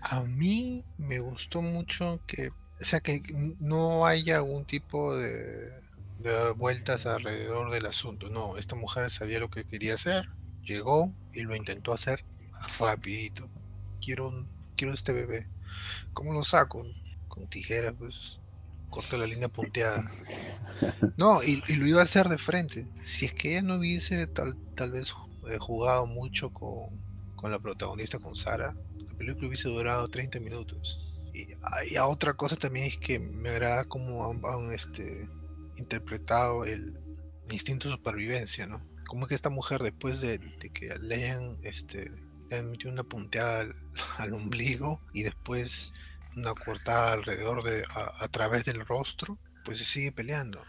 [0.00, 2.48] A mí me gustó mucho que,
[2.80, 3.22] o sea, que
[3.60, 5.70] no haya algún tipo de,
[6.16, 8.28] de vueltas alrededor del asunto.
[8.30, 10.26] No, esta mujer sabía lo que quería hacer,
[10.62, 12.24] llegó y lo intentó hacer
[12.78, 13.50] rapidito.
[14.00, 15.48] Quiero, un- quiero este bebé.
[16.14, 16.84] ¿Cómo lo saco?
[17.28, 18.40] Con tijeras, pues.
[18.90, 20.04] Corta la línea punteada.
[21.16, 22.90] No, y, y lo iba a hacer de frente.
[23.02, 25.12] Si es que ella no hubiese tal, tal vez
[25.48, 28.76] eh, jugado mucho con, con la protagonista, con Sara,
[29.18, 31.04] película hubiese durado 30 minutos.
[31.34, 35.28] Y, ah, y a otra cosa también es que me agrada cómo han, han, este,
[35.76, 36.98] interpretado el,
[37.46, 38.80] el instinto de supervivencia, ¿no?
[39.06, 42.10] Como que esta mujer después de, de que le hayan, este,
[42.48, 43.74] le hayan metido una punteada al,
[44.18, 45.92] al ombligo y después
[46.36, 50.62] una cortada alrededor de, a, a través del rostro, pues se sigue peleando.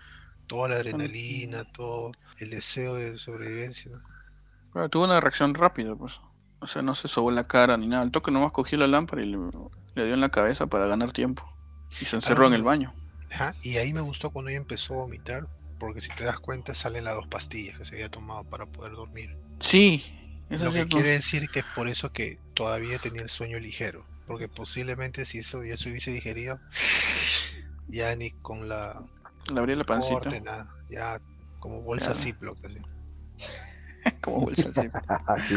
[0.47, 4.01] Toda la adrenalina, todo el deseo de sobrevivencia, ¿no?
[4.73, 6.19] Pero tuvo una reacción rápida, pues.
[6.61, 8.03] O sea, no se sobó la cara ni nada.
[8.03, 9.37] El toque nomás cogió la lámpara y le,
[9.95, 11.49] le dio en la cabeza para ganar tiempo.
[12.01, 12.93] Y se encerró en el baño.
[13.31, 15.47] Ajá, y ahí me gustó cuando ella empezó a vomitar,
[15.79, 18.93] porque si te das cuenta salen las dos pastillas que se había tomado para poder
[18.93, 19.37] dormir.
[19.59, 20.03] Sí,
[20.49, 20.97] eso Lo que cierto.
[20.97, 25.39] quiere decir que es por eso que todavía tenía el sueño ligero, porque posiblemente si
[25.39, 26.59] eso ya se hubiese digerido,
[27.87, 29.01] ya ni con la
[29.53, 30.19] Le abría la pancita.
[30.21, 31.21] corte, nada, ya
[31.59, 32.19] como bolsa Claro.
[32.19, 32.77] Ziploc, así.
[34.21, 34.69] Como bolsa
[35.27, 35.55] así.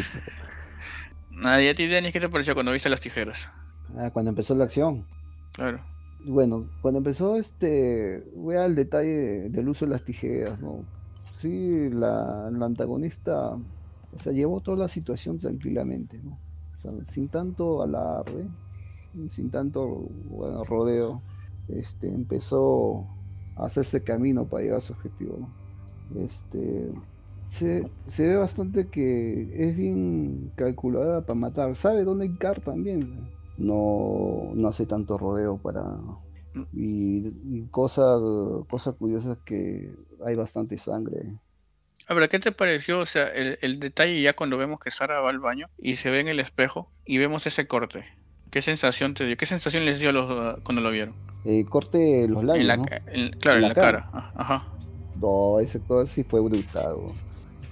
[1.33, 3.51] Nadie a ti, Denis, ¿qué te pareció cuando viste las tijeras?
[3.97, 5.05] Ah, cuando empezó la acción.
[5.53, 5.81] Claro.
[6.25, 10.85] Bueno, cuando empezó este, voy al detalle de- del uso de las tijeras, ¿no?
[11.33, 16.39] Sí, la, la antagonista, o sea, llevó toda la situación tranquilamente, ¿no?
[16.79, 18.47] O sea, sin tanto alarde,
[19.29, 19.87] sin tanto
[20.31, 21.23] bueno, rodeo,
[21.69, 23.07] este, empezó
[23.57, 25.39] hacerse camino para llegar a su objetivo.
[26.11, 26.21] ¿no?
[26.21, 26.89] Este,
[27.53, 31.77] se, se ve bastante que es bien calculada para matar.
[31.77, 33.29] Sabe dónde hincar también.
[33.59, 35.85] No, no hace tanto rodeo para.
[36.73, 38.17] Y, y cosa,
[38.71, 41.39] cosa curiosa es que hay bastante sangre.
[42.09, 43.01] A ver, ¿qué te pareció?
[43.01, 46.09] O sea, el, el detalle ya cuando vemos que Sara va al baño y se
[46.11, 48.05] ve en el espejo y vemos ese corte.
[48.51, 49.37] ¿Qué sensación te dio?
[49.37, 51.15] ¿Qué sensación les dio los, cuando lo vieron?
[51.45, 52.63] Eh, corte los labios.
[52.63, 52.85] En la, ¿no?
[53.13, 54.11] en- claro, En en la cara.
[54.13, 54.69] Ah, Ajá.
[55.21, 56.97] No, ese cosa sí fue brutal.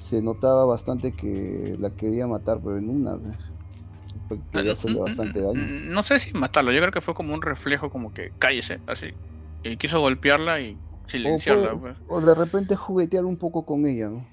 [0.01, 3.19] Se notaba bastante que la quería matar, pero en una
[4.53, 5.67] Quería hacerle bastante daño.
[5.67, 8.81] Mm, No sé si matarlo, yo creo que fue como un reflejo, como que cállese,
[8.87, 9.13] así.
[9.63, 11.73] Y quiso golpearla y silenciarla.
[11.75, 11.97] puede-.
[12.09, 14.27] O de repente juguetear un poco con ella, ¿no?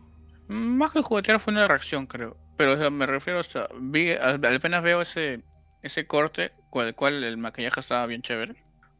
[0.47, 2.37] Más que juguetear fue una reacción, creo.
[2.55, 5.43] Pero o sea, me refiero, sea, vi, apenas veo ese,
[5.81, 8.55] ese corte, cual cual el maquillaje estaba bien chévere.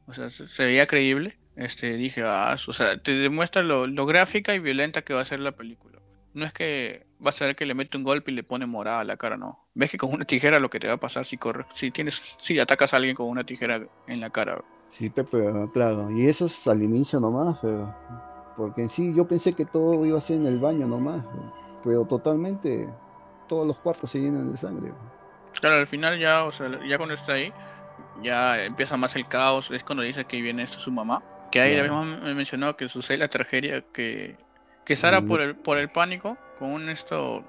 [0.08, 1.38] O sea, se, se veía creíble.
[1.56, 5.26] Este, dije, ah, o sea, te demuestra lo, lo gráfica y violenta que va a
[5.26, 6.00] ser la película.
[6.38, 9.00] No es que vas a ver que le mete un golpe y le pone morada
[9.00, 9.66] a la cara, no.
[9.74, 12.38] Ves que con una tijera lo que te va a pasar si corres, si tienes,
[12.40, 14.64] si atacas a alguien con una tijera en la cara.
[14.92, 16.12] Sí, te- pero claro.
[16.12, 17.94] Y eso es al inicio nomás, pero.
[18.56, 21.24] Porque en sí yo pensé que todo iba a ser en el baño nomás.
[21.26, 22.88] pero- Pero totalmente.
[23.48, 24.92] Todos los cuartos se llenan de sangre.
[25.60, 27.52] Claro, al final ya, o sea, ya cuando está ahí,
[28.22, 29.72] ya empieza más el caos.
[29.72, 31.24] Es cuando dice que viene su mamá.
[31.52, 32.04] Que ahí Claro.
[32.04, 34.38] mismo me mencionó que sucede la tragedia que,
[34.88, 35.28] que Sara Mm.
[35.28, 37.44] por el, por el pánico, con un esto,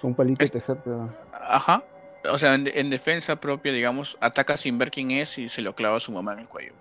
[0.00, 1.08] Con un palito de Es- tejer, pero.
[1.32, 1.84] ajá,
[2.30, 5.74] o sea, en, en defensa propia, digamos, ataca sin ver quién es y se lo
[5.76, 6.72] clava a su mamá en el cuello.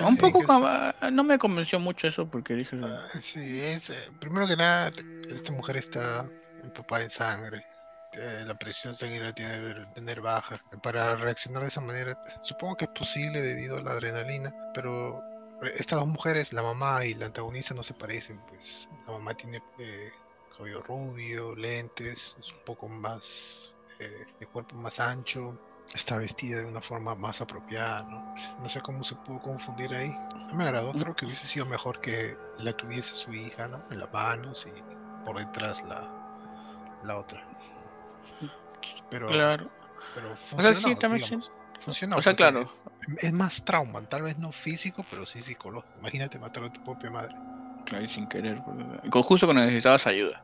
[0.00, 3.90] Ah, un poco, como- ah, no me convenció mucho eso porque dije, Ah, Sí, es.
[3.90, 4.90] eh, primero que nada,
[5.28, 6.24] esta mujer está
[6.62, 7.66] empapada en sangre.
[8.16, 10.62] eh, la presión sanguínea tiene que tener baja.
[10.84, 15.20] Para reaccionar de esa manera, supongo que es posible debido a la adrenalina, pero
[15.66, 18.40] estas dos mujeres, la mamá y la antagonista, no se parecen.
[18.48, 20.10] Pues la mamá tiene eh,
[20.56, 25.58] cabello rubio, lentes, es un poco más eh, de cuerpo más ancho.
[25.94, 28.34] Está vestida de una forma más apropiada, ¿no?
[28.60, 30.16] No sé cómo se pudo confundir ahí.
[30.54, 33.84] Me agradó, creo que hubiese sido mejor que la tuviese su hija, ¿no?
[33.90, 36.08] En las manos y por detrás la,
[37.04, 37.46] la otra.
[39.10, 39.70] Pero, claro.
[40.14, 41.26] pero O funcionó, sea, sí, también sí.
[41.26, 41.52] digamos.
[41.80, 42.70] Funcionó, O sea, claro,
[43.20, 45.98] Es más trauma, tal vez no físico, pero sí psicológico.
[45.98, 47.34] Imagínate matar a tu propia madre.
[47.86, 48.58] claro, y sin querer.
[48.62, 50.42] con- Justo cuando necesitabas ayuda.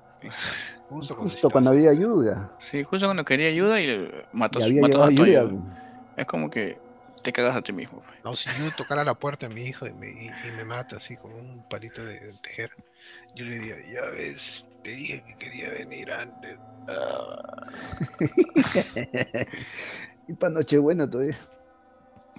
[0.89, 2.51] Justo cuando, Justo cuando había ayuda.
[2.61, 5.41] Sí, justo cuando quería ayuda y matas, Y matas a tu ayuda.
[5.41, 5.77] ayuda.
[6.17, 6.79] Es como que
[7.23, 8.03] te cagas a ti mismo.
[8.07, 8.19] pues.
[8.25, 10.97] No, si yo tocara la puerta de mi hijo y me, y, y me mata
[10.97, 12.71] así con un palito de, de tejer,
[13.35, 16.59] yo le diría, ya ves, te dije que quería venir antes.
[16.89, 17.67] Ah,
[20.29, 21.39] y para Nochebuena todavía.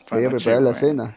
[0.06, 0.80] Quería noche, preparar la pues.
[0.80, 1.14] cena.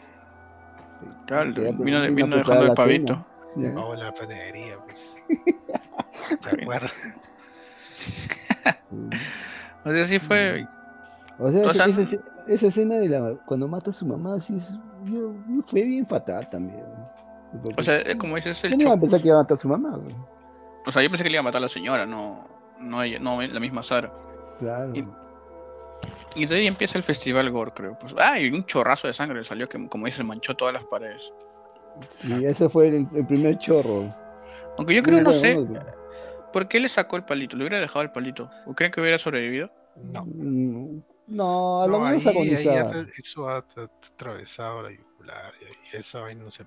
[1.27, 3.27] Quería vino, de- a dejando el pavito.
[3.57, 5.14] Vamos a la panadería, pues.
[6.42, 6.90] ¿Se acuerdan?
[9.85, 10.66] O sea, sí fue.
[11.38, 14.79] O sea, esa, esa- esa escena de la cuando mata a su mamá sí es-
[15.05, 15.33] yo-
[15.66, 16.85] fue bien fatal también.
[17.62, 19.55] Porque O sea, es como dices, el ¿quién iba a pensar que iba a matar
[19.55, 19.99] a su mamá?
[20.87, 22.47] O sea, yo pensé que le iba a matar a la señora, no,
[22.81, 24.12] no ella, no la misma Sara.
[24.59, 24.94] Claro.
[24.94, 25.07] Y-
[26.35, 27.99] Y de ahí empieza el festival Gore, creo.
[27.99, 31.33] Pues, ah, y un chorrazo de sangre salió que, como dice, manchó todas las paredes.
[32.09, 34.12] Sí, ese fue el, el primer chorro.
[34.77, 35.57] Aunque yo creo, no Bueno, sé,
[36.53, 37.57] ¿por qué le sacó el palito?
[37.57, 38.51] ¿Le hubiera dejado el palito?
[38.66, 39.70] ¿O creen que hubiera sobrevivido?
[39.97, 40.25] No.
[40.27, 42.90] mm, No, a lo No, menos agonizaba.
[43.16, 45.53] eso ha tra- atravesado la yugular
[45.92, 46.66] y, esa vaina no se.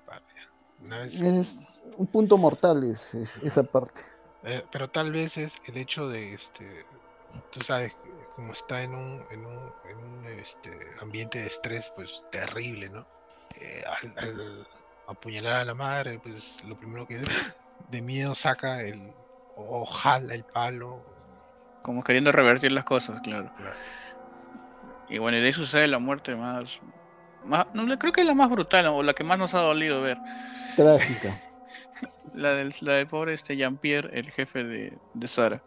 [0.82, 4.00] Una vez, Es un punto mortal es, es- esa parte.
[4.44, 6.84] eh, pero tal vez es el hecho de este,
[7.50, 7.92] tú sabes,
[8.38, 10.70] como está en un, en un, en un este,
[11.02, 13.04] ambiente de estrés, pues terrible, ¿no?
[13.60, 14.68] Eh, al, al
[15.08, 17.18] apuñalar a la madre, pues lo primero que
[17.90, 19.12] de miedo saca el
[19.56, 21.02] o jala el palo.
[21.82, 23.50] Como queriendo revertir las cosas, claro.
[23.56, 23.74] Claro.
[25.08, 26.78] Y bueno, y de ahí sucede la muerte más...
[27.44, 30.00] más no, creo que es la más brutal, o la que más nos ha dolido
[30.00, 30.18] ver.
[30.76, 31.36] Trágica.
[32.34, 35.60] La del, la del pobre este Jean-Pierre, el jefe de, de Sara.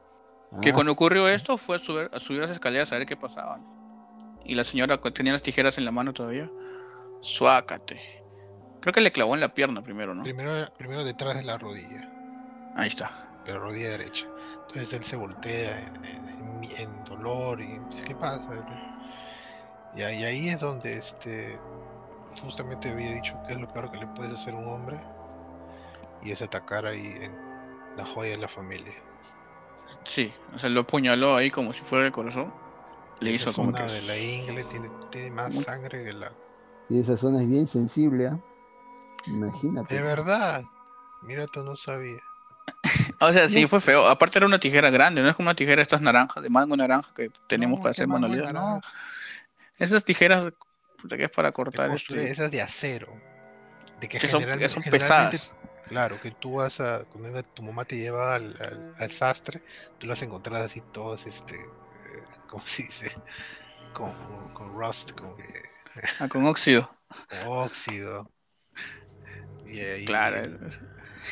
[0.61, 3.15] Que Ah, cuando ocurrió esto fue a subir, a subir las escaleras a ver qué
[3.15, 3.59] pasaba.
[4.43, 6.49] Y la señora tenía las tijeras en la mano todavía.
[7.21, 8.01] Suácate.
[8.81, 10.23] Creo que le clavó en la pierna primero, ¿no?
[10.23, 12.09] Primero, primero detrás de la rodilla.
[12.75, 13.27] Ahí está.
[13.45, 14.27] la rodilla derecha.
[14.67, 16.29] Entonces él se voltea en, en-
[16.63, 18.43] en- en dolor y dice, ¿qué pasa?
[19.95, 21.59] Y ahí, ahí es donde este
[22.41, 24.99] justamente había dicho que es lo peor que le puedes hacer a un hombre
[26.23, 27.35] y es atacar ahí en
[27.97, 28.93] la joya de la familia.
[30.05, 32.53] Sí, o sea, lo apuñaló ahí como si fuera el corazón.
[33.19, 33.93] Le Esa hizo como zona que.
[33.93, 36.31] de la ingle tiene, tiene más Muy- sangre que la
[36.89, 38.27] Y esa zona es bien sensible.
[38.27, 38.39] ¿ah?
[39.27, 39.93] Imagínate.
[39.95, 40.63] De verdad.
[41.21, 42.17] Mira, tú no sabía.
[43.19, 44.07] O sea, sí, fue feo.
[44.07, 47.13] Aparte era una tijera grande, no es como una tijera estas naranjas, de mango naranja
[47.13, 48.51] que tenemos No, para hacer manualidades.
[48.53, 48.81] No,
[49.77, 50.51] esas tijeras
[51.07, 53.13] que es para cortar este, esas de acero.
[53.99, 55.51] De que, que son, que son generalmente, pesadas.
[55.91, 59.63] Claro, que tú vas a, cuando tu mamá te lleva al, al- al sastre,
[59.97, 63.11] tú las encontrás así todas, este, eh, ¿cómo se dice?
[63.93, 65.45] Con, con rust, como que
[66.19, 66.89] Ah, con óxido.
[67.29, 68.31] con óxido.
[69.63, 70.57] Y ahí, Claro.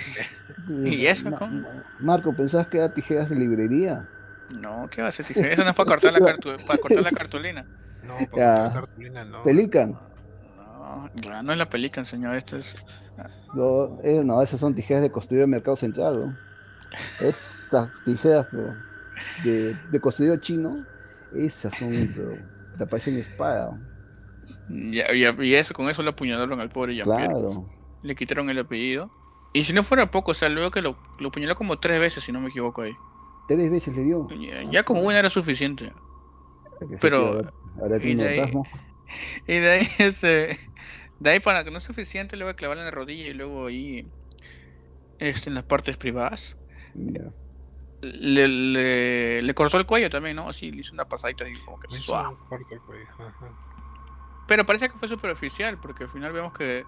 [0.84, 1.64] ¿Y eso, Ma- cómo?
[1.64, 4.10] Ma- Marco, ¿pensabas que era tijeras de librería?
[4.50, 5.54] No, ¿qué va a ser tijera?
[5.54, 7.68] Eso no es para cortar la, cartu- para cortar la cartulina.
[8.02, 8.56] No, porque Ya.
[8.60, 9.44] la cartulina no.
[9.44, 10.00] Pelican.
[11.14, 12.36] No, no es la pelican, señor.
[12.38, 12.76] Esto es.
[13.54, 16.20] No, eh, no, esas son tijeras de construir el mercado central.
[16.28, 16.38] ¿no?
[17.20, 18.76] Esas tijeras pero,
[19.44, 20.86] de, de chino,
[21.36, 22.38] esas son, pero,
[22.78, 23.78] te parecen espada.
[24.70, 27.28] Ya, ya- y eso, con eso lo apuñalaron al pobre Jean-Pierre.
[27.28, 27.70] Claro.
[28.02, 29.12] Le quitaron el apellido.
[29.54, 32.24] Y si no fuera poco, o sea, luego que lo, lo apuñaló como tres veces,
[32.24, 32.94] si no me equivoco ahí.
[33.48, 34.28] Tres veces le dio.
[34.40, 35.92] Ya, ya con una era suficiente.
[37.02, 38.54] Pero- ahora- ahora y tiene de ahí-.
[39.48, 40.60] Y de ahí, este,
[41.20, 43.34] de ahí para que no es suficiente, le voy a clavar en la rodilla y
[43.34, 44.08] luego ahí,
[45.20, 46.56] este, en las partes privadas.
[46.96, 47.32] Ya.
[48.02, 50.48] Le, le, le cortó el cuello también, ¿no?
[50.48, 52.36] Así le hizo una pasadita ahí como que suave.
[54.48, 56.86] Pero parece que fue superficial, porque al final vemos que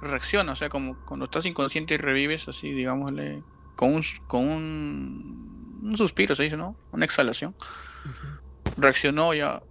[0.00, 3.42] reacciona, o sea, como cuando estás inconsciente y revives, así, digámosle,
[3.76, 6.76] con un, con un, un suspiro, se dice, ¿no?
[6.92, 7.54] Una exhalación.
[8.76, 9.62] Reaccionó ya,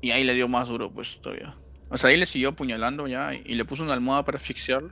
[0.00, 1.56] y ahí le dio más duro, pues, todavía.
[1.90, 4.90] O sea, ahí le siguió apuñalando ya, y, y le puso una almohada para asfixiarlo.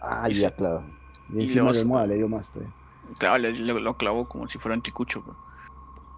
[0.00, 0.84] Ah, ya, se- claro.
[1.32, 2.52] Y y encima se- almohada le dio más.
[2.52, 2.72] todavía.
[3.18, 5.22] Claro, le, le- lo clavó como si fuera anticucho.
[5.24, 5.36] pues.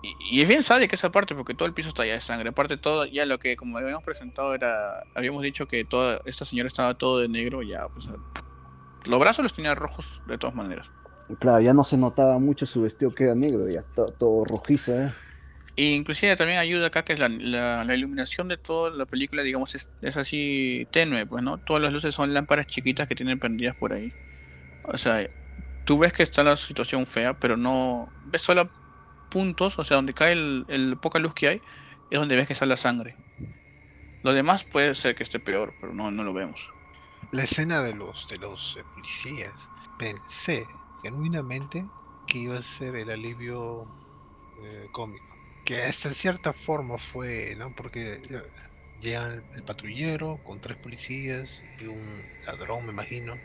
[0.03, 2.51] Y, y es bien sádica esa parte porque todo el piso está ya de sangre.
[2.51, 6.67] Aparte todo, ya lo que como habíamos presentado era, habíamos dicho que toda esta señora
[6.69, 8.07] estaba todo de negro, ya pues
[9.07, 10.87] los brazos los tenía rojos de todas maneras.
[11.41, 14.93] Claro, ya no se notaba mucho su vestido que era negro, ya to- todo rojizo,
[14.95, 15.13] ¿eh?
[15.79, 17.29] Y inclusive también ayuda acá que es la,
[17.85, 21.59] la- iluminación de toda la película, digamos, es, es así tenue, pues, ¿no?
[21.59, 24.17] Todas las luces son lámparas chiquitas que tienen prendidas por ahí.
[24.83, 25.29] O sea,
[25.85, 28.73] tú ves que está la situación fea, pero no ves solo
[29.29, 31.63] puntos, o sea, donde cae el poca luz que hay,
[32.11, 33.19] es donde ves que sale la sangre.
[34.23, 36.75] Lo demás puede ser que esté peor, pero no, no lo vemos.
[37.31, 41.89] La escena de los de los eh, policías, pensé genuinamente
[42.27, 43.93] que iba a ser el alivio
[44.57, 45.36] eh, cómico.
[45.67, 47.75] Que hasta en cierta forma fue, ¿no?
[47.75, 48.43] Porque eh,
[49.01, 53.37] llega el, patrullero con tres policías y un ladrón, me imagino.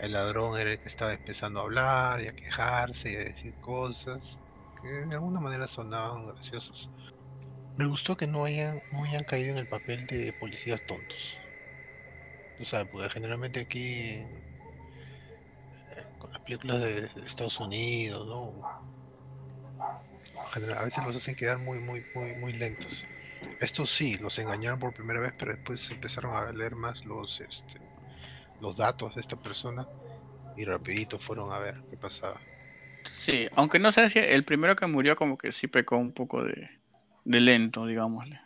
[0.00, 3.54] El ladrón era el que estaba empezando a hablar y a quejarse y a decir
[3.60, 4.36] cosas
[4.80, 6.90] que de alguna manera sonaban graciosos.
[7.76, 11.38] Me gustó que no hayan, no hayan caído en el papel de policías tontos.
[12.58, 14.26] O sea, porque generalmente aquí
[15.96, 18.91] eh, con las películas de Estados Unidos, ¿no?
[20.52, 23.06] General- A veces los hacen quedar muy, muy, muy, muy lentos.
[23.60, 27.80] Estos sí, los engañaron por primera vez, pero después empezaron a leer más los, este,
[28.60, 29.88] los datos de esta persona
[30.56, 32.40] y rapidito fueron a ver qué pasaba.
[33.10, 36.44] Sí, aunque no sé si el primero que murió como que sí pecó un poco
[36.44, 36.68] de,
[37.24, 38.40] de lento, digámosle.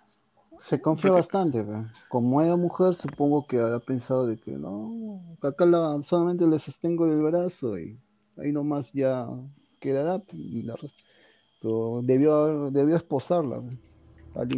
[0.58, 1.62] Se confía Porque- bastante,
[2.08, 7.06] como era mujer, supongo que habrá pensado de que no, acá la- solamente le sostengo
[7.06, 7.98] del brazo y
[8.38, 9.26] ahí nomás ya
[9.80, 10.22] quedará.
[10.32, 10.90] y la re-
[11.66, 13.60] pero debió, debió esposarla.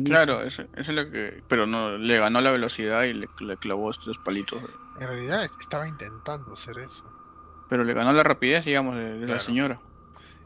[0.04, 1.42] Claro, eso, eso es lo que...
[1.48, 4.62] Pero no, le ganó la velocidad y le, le clavó estos palitos.
[5.00, 7.04] En realidad est- estaba intentando hacer eso.
[7.68, 9.80] Pero le ganó la rapidez, digamos, de, de la señora.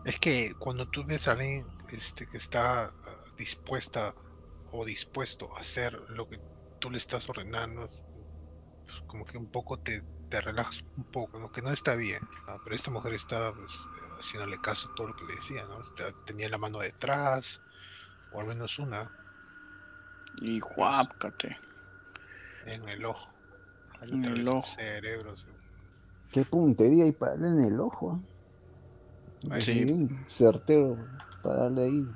[0.04, 4.14] Es que cuando tú ves a alguien este, que está ah, dispuesta
[4.70, 6.40] o dispuesto a hacer lo que
[6.78, 7.86] tú le estás ordenando,
[8.84, 11.50] pues, como que un poco te, te relajas un poco, ¿no?
[11.50, 12.20] que no está bien.
[12.46, 13.72] ah, Pero esta mujer estaba pues,
[14.22, 15.80] haciéndole caso a todo lo que le decía, ¿no?
[15.80, 17.62] Está- tenía la mano detrás,
[18.32, 19.10] o al menos una,
[20.40, 21.56] Y juápcate.
[22.66, 23.28] en el ojo.
[24.00, 24.62] Ahí En el ojo.
[24.62, 25.46] cerebro, sí.
[26.32, 28.20] Qué puntería y para darle en el ojo.
[29.50, 29.60] ¿eh?
[29.60, 29.84] Sí.
[29.84, 30.96] Bien certero
[31.42, 32.08] para darle ahí.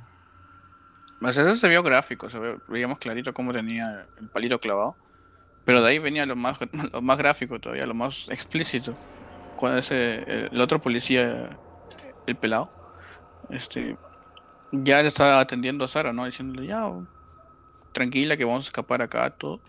[1.20, 4.96] O sea, eso se vio gráfico, se ve- veíamos clarito cómo tenía el palito clavado.
[5.64, 6.59] Pero de ahí venía lo más,
[6.92, 8.94] lo más gráfico todavía, lo más explícito.
[9.57, 11.59] Cuando ese, el, el otro policía,
[12.27, 12.70] el pelado,
[13.51, 13.97] este,
[14.72, 16.24] ya le estaba atendiendo a Sara, ¿no?
[16.24, 16.91] Diciéndole, ya,
[17.93, 19.61] tranquila que vamos a escapar acá, todo.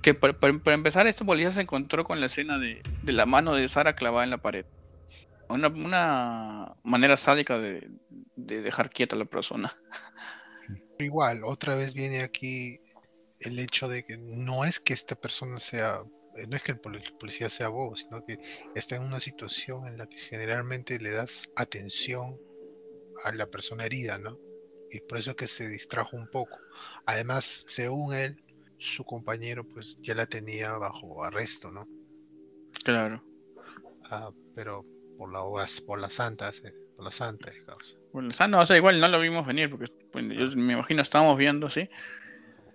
[0.00, 0.34] Que para,
[0.74, 4.24] empezar, este policía se encontró con la escena de, de la mano de Sara clavada
[4.24, 4.66] en la pared.
[5.48, 7.88] Una, una manera sádica de,
[8.36, 9.76] de dejar quieta a la persona.
[10.98, 12.80] Igual, otra vez viene aquí
[13.40, 16.02] el hecho de que no es que esta persona sea
[16.48, 18.38] no es que el poli- policía sea bobo, sino que
[18.74, 22.38] está en una situación en la que generalmente le das atención
[23.24, 24.38] a la persona herida, ¿no?
[24.90, 26.58] Y por eso es que se distrajo un poco.
[27.06, 28.36] Además, según él,
[28.78, 31.86] su compañero pues ya la tenía bajo arresto, ¿no?
[32.84, 33.22] Claro.
[34.10, 34.84] Ah, pero
[35.16, 35.40] por la
[35.86, 37.96] por la santa, se- por la santa, causa.
[38.12, 41.38] Bueno, no, o sea, igual no lo vimos venir, porque bueno, yo me imagino estábamos
[41.38, 41.88] viendo así.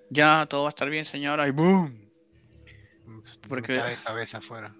[0.09, 2.06] Ya todo va a estar bien, señora, y ¡boom!
[3.47, 4.73] Porque- cabeza afuera.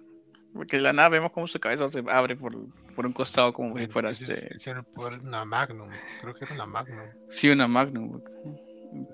[0.54, 2.54] Porque de la nada vemos como su cabeza se abre por,
[2.96, 4.74] por un costado como si fuera ese es- este.
[5.26, 7.06] una Magnum, creo que era una Magnum.
[7.30, 8.20] Sí, una Magnum.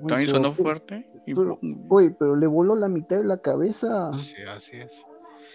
[0.06, 1.06] También pero- sonó fuerte.
[1.26, 1.58] Y, pero-.
[1.88, 4.12] Oye, pero le voló la mitad de la cabeza.
[4.12, 5.04] Sí, así es.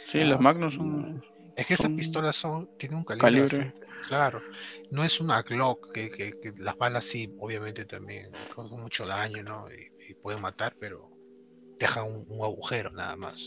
[0.06, 0.78] sí, las Ah, Magnum sí.
[0.78, 1.26] son.
[1.56, 3.74] Es que esas pistolas son, tienen un calibre, Calibre.
[4.08, 4.42] claro.
[4.92, 9.44] No es una Glock que, que- que las balas sí, obviamente también causan mucho daño,
[9.44, 9.66] ¿no?
[9.72, 11.09] Y, y pueden matar, pero
[11.80, 13.42] dejan un, un agujero nada más.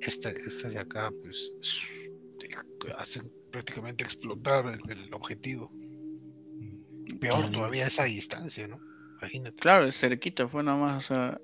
[0.00, 1.52] Esta- Estas de acá, pues,
[2.98, 5.70] hacen prácticamente explotar el, el objetivo.
[7.20, 8.78] Peor todavía esa distancia, ¿no?
[9.18, 9.56] Imagínate.
[9.60, 11.40] Claro, cerquita fue nada más, o sea.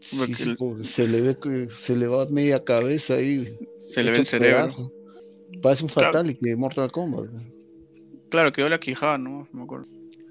[0.00, 3.46] Sí, porque sí, el- porque se le ve que se le va media cabeza ahí.
[3.78, 4.56] se le ve el cerebro.
[4.62, 4.92] pedazo.
[5.62, 6.08] Parece un Claro.
[6.08, 7.30] fatality de Mortal Kombat.
[8.30, 9.46] Claro, quedó la quijada, ¿no?
[9.52, 9.86] Me acuerdo.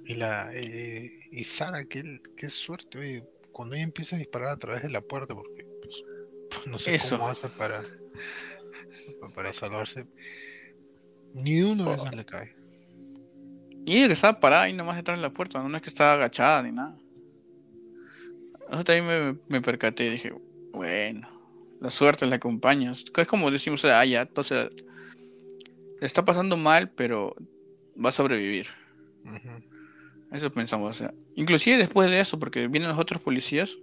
[0.05, 4.58] Y la eh, y Sara, qué, qué suerte, oye, cuando ella empieza a disparar a
[4.58, 6.04] través de la puerta, porque pues,
[6.49, 7.18] pues, no sé Eso.
[7.18, 7.84] cómo hace para,
[9.36, 10.06] para salvarse.
[11.34, 12.56] Ni uno de le cae.
[13.86, 16.14] Y ella que estaba parada ahí nomás detrás de la puerta, no, es que estaba
[16.14, 16.97] agachada ni nada.
[18.70, 20.34] Eso también me, me percaté, dije,
[20.72, 21.28] bueno,
[21.82, 22.91] la suerte la acompaña.
[22.91, 24.70] Es como decimos, ah, ya, entonces
[25.99, 27.36] le está pasando mal, pero
[28.04, 28.68] va a sobrevivir.
[29.26, 29.70] Ujú.
[30.32, 33.78] Eso pensamos, o sea, inclusive después de eso, porque vienen los otros policías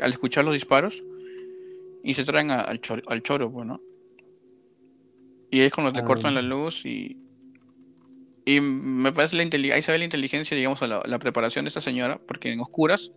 [0.00, 1.02] al escuchar los disparos
[2.02, 3.80] y se traen a- al, choro, al choro, pues, ¿no?
[5.50, 6.04] Y es cuando le Ah.
[6.04, 7.18] cortan la luz y
[8.46, 11.64] y me parece la inteli- ahí se ve la inteligencia, digamos, a la, la preparación
[11.64, 13.10] de esta señora, porque en oscuras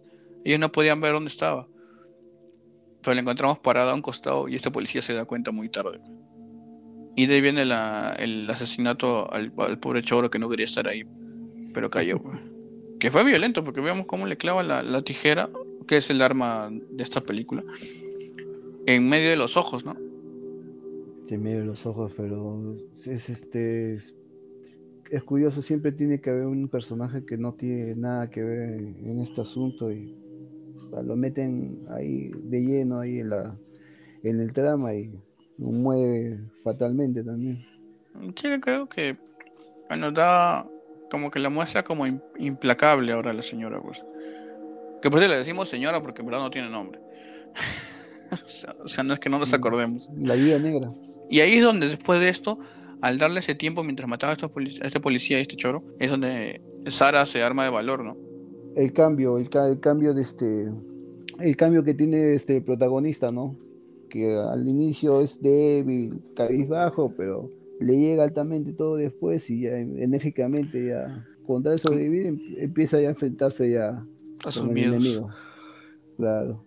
[0.45, 1.67] ellos no podían ver dónde estaba.
[3.01, 5.99] Pero la encontramos parada a un costado y este policía se da cuenta muy tarde.
[7.17, 10.87] Y de ahí viene la- el asesinato al, al pobre choro que no quería estar
[10.87, 11.03] ahí,
[11.73, 12.21] pero cayó.
[12.99, 15.49] Que fue violento, porque veamos cómo le clava la, la tijera,
[15.87, 17.63] que es el arma de esta película,
[18.85, 19.95] en medio de los ojos, ¿no?
[21.27, 22.75] Se me los ojos, pero
[23.05, 23.93] es este.
[23.93, 24.15] Es,
[25.11, 29.09] es curioso, siempre tiene que haber un personaje que no tiene nada que ver en,
[29.09, 30.15] en este asunto y
[31.03, 33.57] lo meten ahí de lleno ahí en la
[34.23, 35.11] en el trama y
[35.57, 37.65] lo mueve fatalmente también.
[38.35, 39.17] Sí, creo que
[39.89, 40.67] bueno, da
[41.09, 44.03] como que la muestra como im- implacable ahora la señora, pues.
[45.01, 46.99] Que pues le decimos señora porque en verdad no tiene nombre.
[48.31, 49.55] o, sea, o sea, no es que no nos Mm.
[49.55, 50.09] acordemos.
[50.17, 50.87] La vida negra.
[51.29, 52.59] Y ahí es donde después de esto,
[53.01, 55.83] al darle ese tiempo mientras mataba a, estos polic- a este policía y este choro,
[55.99, 58.17] es donde Sara se arma de valor, ¿no?
[58.75, 60.71] El cambio, el, ca- el cambio de este.
[61.39, 63.55] El cambio que tiene este protagonista, ¿no?
[64.09, 70.87] Que al inicio es débil, cabizbajo, pero le llega altamente todo después y ya enérgicamente
[70.87, 74.03] ya con tal de sobrevivir em- empieza ya a enfrentarse ya
[74.45, 75.19] A sus miedos.
[76.17, 76.63] Claro.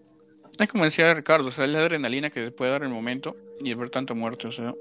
[0.59, 3.71] Es como decía Ricardo, o sea, es la adrenalina que puede dar el momento y
[3.71, 4.75] el ver tanta muerte, o sea,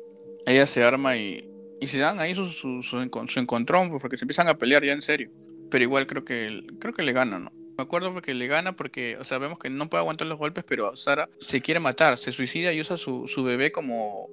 [0.46, 1.50] ella se arma y,
[1.80, 4.84] y se dan ahí su, su, su, su encontrón, pues, porque se empiezan a pelear
[4.84, 5.32] ya en serio.
[5.70, 7.52] Pero igual creo que creo que le gana, ¿no?
[7.78, 10.66] Me acuerdo porque le gana porque, o sea, vemos que no puede aguantar los golpes,
[10.68, 14.30] pero Sara se quiere matar, se suicida y usa su, su bebé como,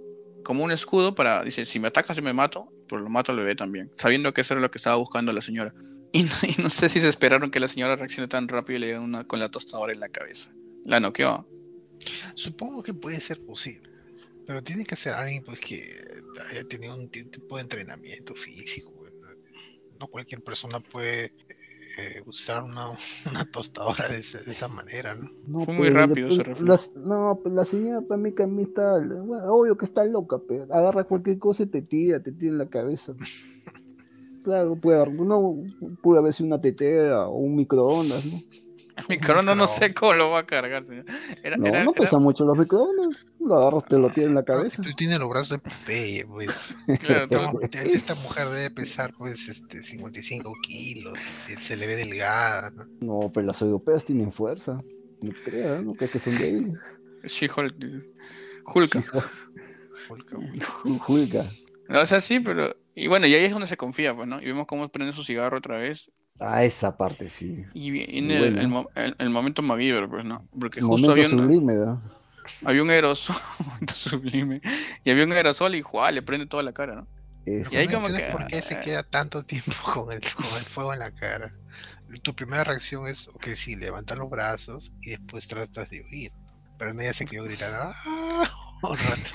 [0.46, 3.38] como un escudo para, dice, si me atacas y me mato, pues lo mato al
[3.38, 5.74] bebé también, sabiendo que eso era lo que estaba buscando la señora.
[6.12, 6.22] Y
[6.62, 9.24] no, sé si se esperaron que la señora reaccione tan rápido y le dé una
[9.24, 10.52] con la tostadora en la cabeza.
[10.84, 11.48] La noqueó.
[12.36, 13.90] Supongo que puede ser posible.
[14.46, 18.92] Pero tiene que ser alguien pues que haya tenido un ti- tipo de entrenamiento físico.
[19.98, 21.32] No cualquier persona puede
[21.96, 22.90] eh, usar una,
[23.30, 25.30] una tostadora de, esa- de esa manera, ¿no?
[25.46, 28.68] No, Fue muy pues, rápido ese pues, las- no, pues la señora para mí también
[28.68, 32.52] está, bueno, obvio que está loca, pero agarra cualquier cosa y te tira, te tira
[32.52, 33.14] en la cabeza.
[34.42, 35.56] Claro, puede, haber- no,
[36.00, 38.38] puede haber sido una tetera o un microondas, ¿no?
[39.08, 40.86] El microondas no sé cómo lo va a cargar.
[40.86, 41.04] señor.
[41.42, 43.18] Era, No, era- no era- pesan mucho los microondas.
[43.38, 44.82] Lo agarras, te lo tiras en la cabeza.
[44.82, 46.74] Tú tienes los brazos de Popeye, pues.
[47.00, 52.70] claro, No, esta mujer debe pesar pues este 55 kilos, se, se le ve delgada,
[52.70, 52.86] ¿no?
[53.00, 54.82] No, pero las europeas tienen fuerza.
[55.20, 55.92] No creas, ¿no?
[55.94, 56.98] Que, que son débiles.
[58.64, 59.04] Hulka,
[61.00, 61.44] Julga.
[61.88, 62.76] No, o sea, sí, pero.
[62.94, 64.40] Y bueno, y ahí es donde se confía, pues, ¿no?
[64.40, 66.10] Y vemos cómo prende su cigarro otra vez.
[66.38, 67.64] Ah, esa parte sí.
[67.72, 70.46] Y viene el, el el- el momento MacGyver, pues, ¿no?
[70.58, 71.98] Porque justo Momento había una- sublime, ¿verdad?
[72.64, 73.36] había un aerosol
[73.94, 74.60] sublime
[75.04, 76.12] y había un aerosol y ¡juá!
[76.12, 77.06] le prende toda la cara, ¿no?
[77.46, 80.20] Es- Y ahí No como que, ¿Por qué se ah, queda tanto tiempo con el,
[80.20, 81.52] con el fuego en la cara?
[82.22, 86.32] Tu primera reacción es, ok, sí, levantar los brazos y después tratas de huir.
[86.78, 88.50] Pero ella se quedó gritando, ¡ah!
[88.82, 89.30] Un rato.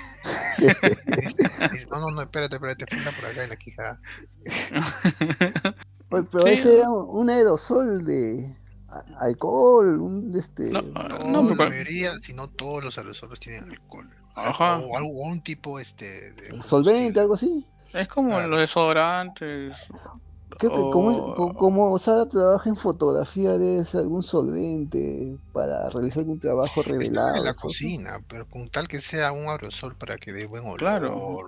[1.92, 4.00] No, no, no, espérate, espérate, funda por acá en la quijada.
[6.12, 6.50] Oye, pero Sí.
[6.52, 8.56] ese era un un aerosol de
[9.20, 14.10] alcohol, un este No, No, no, mayoría, si no todos los aerosoles tienen alcohol.
[14.36, 14.80] Ajá.
[14.80, 17.66] O, un tipo este de solvente, algo así.
[17.94, 18.48] Es como Claro.
[18.50, 19.78] los desodorantes.
[20.70, 25.36] Creo que como, es- o- co- como Sara trabaja en fotografía, debe ser algún solvente
[25.54, 27.36] para realizar algún trabajo revelado.
[27.36, 30.78] en la cocina, pero con tal que sea un aerosol para que dé buen olor.
[30.78, 31.18] Claro.
[31.18, 31.42] o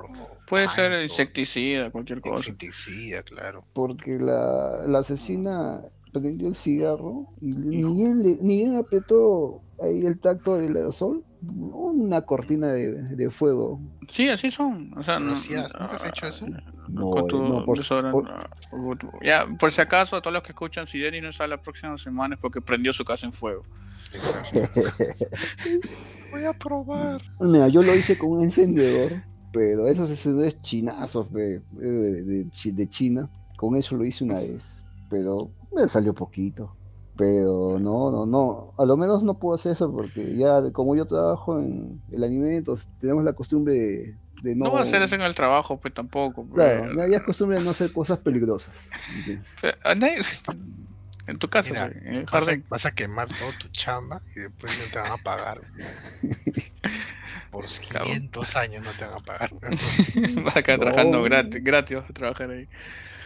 [0.48, 2.38] Puede ser insecticida, cualquier cosa.
[2.50, 3.64] Insecticida, claro.
[3.74, 10.06] Porque la, la asesina prendió el cigarro y ni bien, le- ni bien apretó ahí
[10.06, 13.80] el tacto del aerosol, una cortina de, de fuego.
[14.08, 14.94] Sí, así son.
[14.98, 15.34] O sea, ¿Lo no?
[15.36, 16.48] ¿Nunca has hecho eso?
[16.88, 17.78] No, con eh, tu no, por,
[19.24, 21.98] Ya, por si acaso, a todos los que escuchan, si Denis no está la próxima
[21.98, 23.64] semana es porque prendió su casa en fuego.
[26.32, 27.22] Voy a probar.
[27.40, 29.14] Mira, yo lo hice con un encendedor,
[29.52, 34.40] pero esos encendedores chinazos de, de, de Chi- de China, con eso lo hice una
[34.40, 36.76] vez, pero me salió poquito.
[37.16, 41.06] Pero no, no, no, a lo menos no puedo hacer eso porque ya como yo
[41.06, 44.66] trabajo en el anime, entonces tenemos la costumbre de, de no...
[44.66, 46.44] No, a hacer eso en el trabajo, pues tampoco.
[46.44, 46.56] pues.
[46.56, 48.74] Claro, ya- ya es costumbre de no hacer cosas peligrosas.
[49.62, 50.22] Pero, a nadie-
[51.28, 52.66] En tu casa, Mira, en el Vas a, jardín.
[52.70, 55.62] vas a quemar todo tu chamba y después no te van a pagar.
[57.52, 59.52] Por 500 años no te van a pagar.
[60.44, 60.86] Vas a quedar No.
[60.86, 62.68] trabajando gratis, gratis vas a trabajar ahí.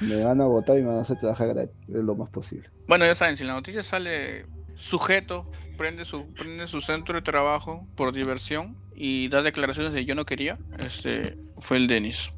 [0.02, 2.70] Me van a votar y me van a hacer trabajar gratis, lo más posible.
[2.88, 4.46] Bueno, ya saben, si en la noticia sale
[4.76, 10.14] sujeto, prende su, prende su centro de trabajo por diversión y da declaraciones de yo
[10.14, 12.32] no quería, este fue el Denis.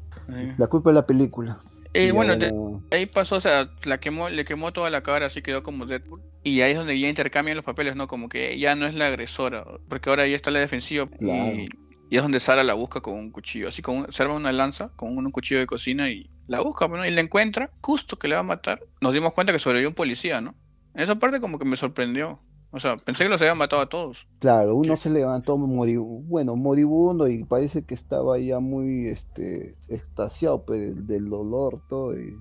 [0.58, 1.60] La culpa es la película.
[1.94, 2.52] Eh, Y bueno, de
[2.90, 6.22] ahí pasó, o sea, la quemó, le quemó toda la cara, así quedó como Deadpool.
[6.42, 8.08] Y ahí es donde ya intercambian los papeles, ¿no?
[8.08, 11.06] Como que ya no es la agresora, porque ahora ya está la defensiva.
[11.06, 11.54] Claro.
[11.54, 11.68] Y,
[12.08, 14.90] y es donde Sara la busca con un cuchillo, así como se arma una lanza
[14.96, 18.34] con un cuchillo de cocina y la busca, bueno, y la encuentra, justo que le
[18.34, 18.80] va a matar.
[19.00, 20.56] Nos dimos cuenta que sobrevivió un policía, ¿no?
[20.94, 22.40] Esa parte como que me sorprendió.
[22.72, 24.26] O sea, pensé que los habían matado a todos.
[24.38, 30.64] Claro, uno se levantó moribundo, bueno, moribundo y parece que estaba ya muy este extasiado
[30.64, 32.36] pues, del, del dolor todo y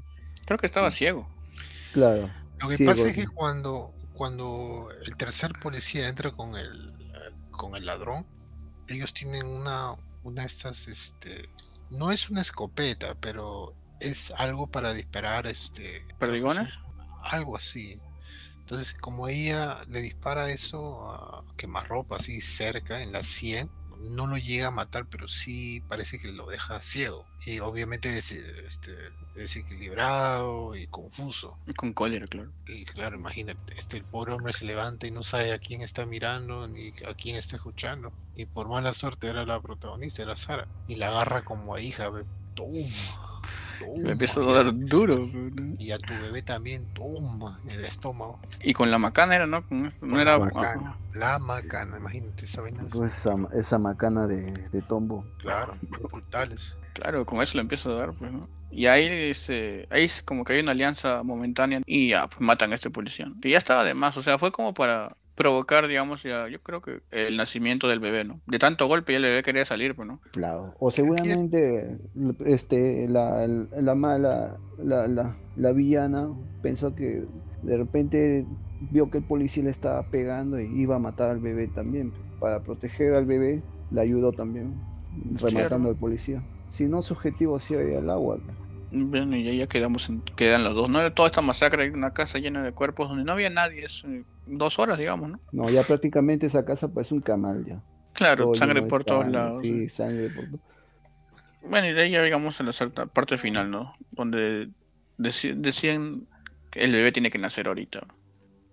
[0.45, 1.27] Creo que estaba ciego.
[1.93, 2.29] claro.
[2.59, 6.91] Lo que ciego, pasa es que cuando, cuando el tercer policía entra con el,
[7.51, 8.25] con el ladrón,
[8.87, 11.47] ellos tienen una, una de estas, este,
[11.91, 16.79] no es una escopeta, pero es algo para disparar, este, ¿Perdigones?
[17.23, 17.99] algo así.
[18.69, 23.71] Entonces, como ella le dispara eso a quemarropa así cerca, en la 100,
[24.11, 27.25] no lo llega a matar, pero sí parece que lo deja ciego.
[27.47, 28.93] Y obviamente des- este,
[29.33, 31.57] desequilibrado y confuso.
[31.75, 32.53] Con cólera, claro.
[32.67, 36.05] Y claro, imagínate, este el pobre hombre se levanta y no sabe a quién está
[36.05, 38.13] mirando ni a quién está escuchando.
[38.35, 40.67] Y por mala suerte era la protagonista, era Sara.
[40.85, 42.69] Y la agarra como a hija, ve, toma,
[43.81, 44.11] Me toma.
[44.11, 45.29] empieza a dar duro.
[45.77, 48.39] Y a tu bebé también, toma, en el estómago.
[48.63, 49.65] Y con la macana era, ¿no?
[49.67, 50.39] Con- No La era.
[50.39, 52.83] macana, la macana, imagínate, esa vaina.
[52.83, 55.25] es- Pues esa, esa macana de, de tombo.
[55.39, 55.75] Claro,
[56.09, 56.75] brutales.
[56.93, 58.47] Claro, con eso le empieza a dar, pues, ¿no?
[58.71, 62.71] Y ahí, este, ahí es como que hay una alianza momentánea y ya, pues matan
[62.71, 63.31] a este policía.
[63.41, 66.81] Que ya estaba de más, o sea, fue como para provocar, digamos, ya, yo creo
[66.81, 68.41] que el nacimiento del bebé, ¿no?
[68.45, 70.19] De tanto golpe ya el bebé quería salir, pues, ¿no?
[70.33, 70.75] Claro.
[70.79, 71.97] O seguramente
[72.45, 76.27] este la, la mala, la, la, la villana
[76.61, 77.23] pensó que
[77.63, 78.45] de repente
[78.91, 82.11] vio que el policía le estaba pegando y iba a matar al bebé también.
[82.41, 84.73] Para proteger al bebé, le ayudó también,
[85.35, 86.43] rematando al policía.
[86.73, 88.39] Si no, su objetivo sí era el agua.
[88.91, 90.99] Bueno, y ya quedamos en, quedan los dos, ¿no?
[90.99, 94.23] Era toda esta masacre, una casa llena de cuerpos donde no había nadie, es eh,
[94.57, 95.39] dos horas, digamos, ¿no?
[95.51, 97.81] No, ya prácticamente esa casa parece un canal ya.
[98.13, 99.59] Claro, Todo sangre por todos lados.
[99.61, 100.59] Sí, sangre por to-
[101.63, 102.71] Bueno, y de ahí ya llegamos a la
[103.07, 103.95] parte final, ¿no?
[104.11, 104.69] Donde
[105.17, 106.27] deci- decían
[106.71, 108.05] que el bebé tiene que nacer ahorita.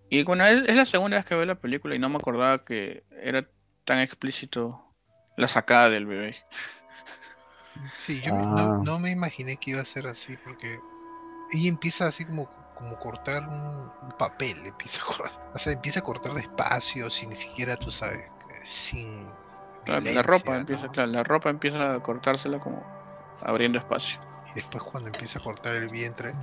[0.08, 2.64] Y bueno, es, es la segunda vez que veo la película y no me acordaba
[2.64, 3.46] que era
[3.84, 4.80] tan explícito
[5.36, 6.36] la sacada del bebé.
[7.96, 8.42] Sí, yo Ah.
[8.42, 10.78] no, no me imaginé que iba a ser así porque
[11.52, 16.00] ella empieza así como, como cortar un, un papel, empieza a cortar, o sea, empieza
[16.00, 18.24] a cortar despacio, sin ni siquiera, tú sabes,
[18.64, 19.30] sin
[19.84, 22.82] Claro, la ropa empieza, claro, la ropa empieza a cortársela como
[23.42, 24.18] abriendo espacio.
[24.50, 26.34] Y después cuando empieza a cortar el vientre,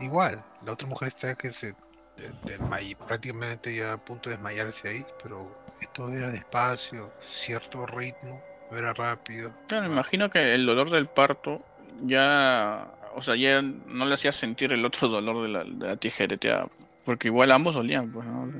[0.00, 1.74] igual, la otra mujer está que se
[2.16, 5.50] de- desmay- prácticamente ya a punto de desmayarse ahí, pero
[5.94, 9.52] todo era despacio, cierto ritmo, no era rápido.
[9.68, 11.62] Claro, me imagino que el dolor del parto
[12.02, 15.96] ya, o sea, ya no le hacía sentir el otro dolor de la, de la
[15.96, 16.68] tijereteada,
[17.04, 18.50] porque igual ambos dolían, pues, ¿no?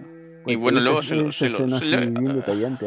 [0.46, 1.96] Y bueno, luego se lo, se lo- se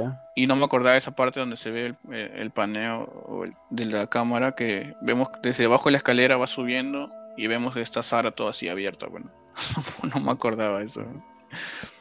[0.04, 0.22] ¿ah?
[0.36, 3.86] y no me acordaba de esa parte donde se ve el, eh, el paneo de
[3.86, 8.02] la cámara que vemos desde abajo de la escalera va subiendo y vemos que está
[8.02, 9.30] Sara toda así abierta, bueno,
[10.16, 11.06] no me acordaba de eso.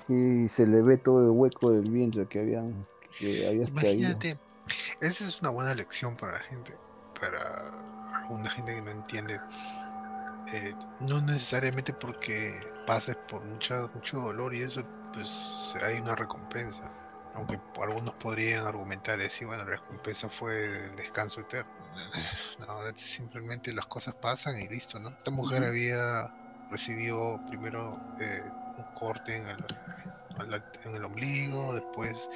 [0.09, 2.87] Y se le ve todo el hueco del vientre que habían
[3.19, 3.93] que había extraído.
[3.93, 4.39] Imagínate,
[5.01, 6.75] esa es una buena lección para la gente,
[7.21, 7.71] para
[8.21, 9.41] alguna gente que no entiende.
[10.53, 14.83] Eh, no necesariamente porque pases por mucha, mucho dolor y eso,
[15.13, 16.91] pues hay una recompensa.
[17.35, 21.71] Aunque algunos podrían argumentar y decir, bueno, la recompensa fue el descanso eterno.
[22.59, 25.09] No, simplemente las cosas pasan y listo, ¿no?
[25.11, 26.31] Esta mujer había
[26.71, 28.43] recibido primero eh,
[28.77, 32.29] un corte en el, en el ombligo, después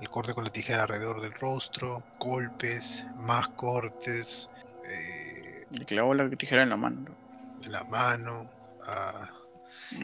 [0.00, 4.48] el corte con la tijera alrededor del rostro, golpes, más cortes,
[4.88, 7.16] eh, Le clavó la tijera en la mano,
[7.62, 8.50] en la mano.
[8.86, 9.28] ah,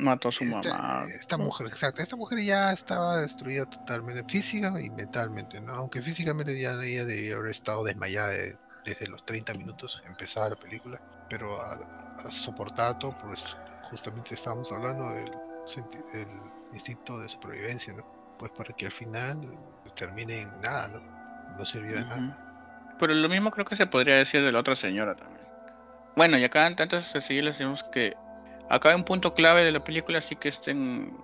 [0.03, 1.07] mató a su esta, mamá.
[1.15, 5.75] esta mujer, exacto, esta mujer ya estaba destruida totalmente, física y mentalmente, ¿no?
[5.75, 10.57] Aunque físicamente ya ella debía haber estado desmayada de- desde los 30 minutos, empezaba la
[10.57, 11.79] película, pero ha
[12.31, 15.31] soportado todo, pues justamente estábamos hablando del
[16.73, 18.03] instinto de supervivencia, ¿no?
[18.37, 19.41] Pues para que al final
[19.95, 21.01] termine en nada, ¿no?
[21.47, 22.44] No sirvió de nada.
[22.99, 25.45] Pero lo mismo creo que se podría decir de la otra señora también.
[26.17, 28.15] Bueno, y acá antes de seguir les decimos que
[28.71, 31.17] acá hay un punto clave de la película, así que estén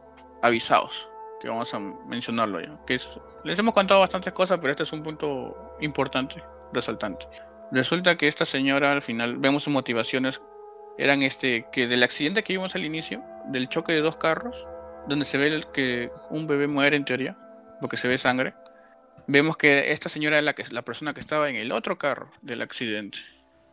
[0.43, 1.09] avisados,
[1.41, 2.79] que vamos a mencionarlo ya.
[2.87, 3.07] Que es,
[3.45, 6.43] les hemos contado bastantes cosas, pero este es un punto importante,
[6.73, 7.27] resaltante.
[7.71, 10.41] Resulta que esta señora al final vemos sus motivaciones
[10.99, 14.67] eran este que del accidente que vimos al inicio, del choque de dos carros,
[15.09, 17.39] donde se ve que un bebé muere en teoría,
[17.81, 18.53] porque se ve sangre.
[19.33, 22.33] Vemos que esta señora es la, que, la persona que estaba en el otro carro
[22.43, 23.21] del accidente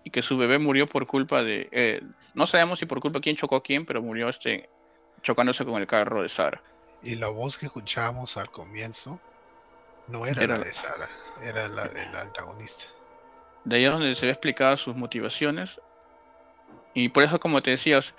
[0.04, 1.68] y que su bebé murió por culpa de...
[1.72, 2.04] eh,
[2.36, 4.70] no sabemos si por culpa de quién chocó a quién, pero murió este
[5.24, 6.62] chocándose con el carro de Sara.
[7.02, 9.20] Y la voz que escuchábamos al comienzo
[10.10, 11.10] no era, Era la de Sara,
[11.42, 12.90] era la del antagonista.
[13.64, 15.82] De ahí es donde se ve explicadas sus motivaciones.
[16.94, 18.16] Y por eso, como te decía, o sea,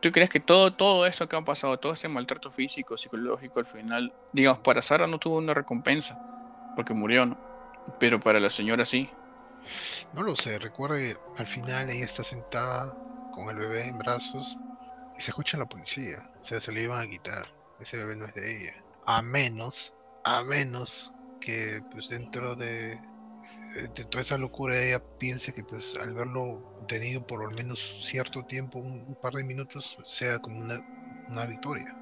[0.00, 3.66] ¿tú crees que todo, todo esto que ha pasado, todo este maltrato físico, psicológico, al
[3.66, 6.31] final, digamos, para Sara no tuvo una recompensa,
[6.74, 7.38] porque murió, ¿no?
[7.98, 9.10] Pero para la señora sí.
[10.12, 12.94] No lo sé, recuerda que al final ella está sentada
[13.32, 14.58] con el bebé en brazos
[15.16, 16.28] y se escucha la policía.
[16.40, 17.42] O sea, se le iban a quitar.
[17.80, 18.84] Ese bebé no es de ella.
[19.06, 23.00] A menos, a menos que pues dentro de,
[24.10, 28.78] toda esa locura ella piense que pues al verlo tenido por al menos cierto tiempo,
[28.78, 32.01] un, par de minutos, sea como una victoria.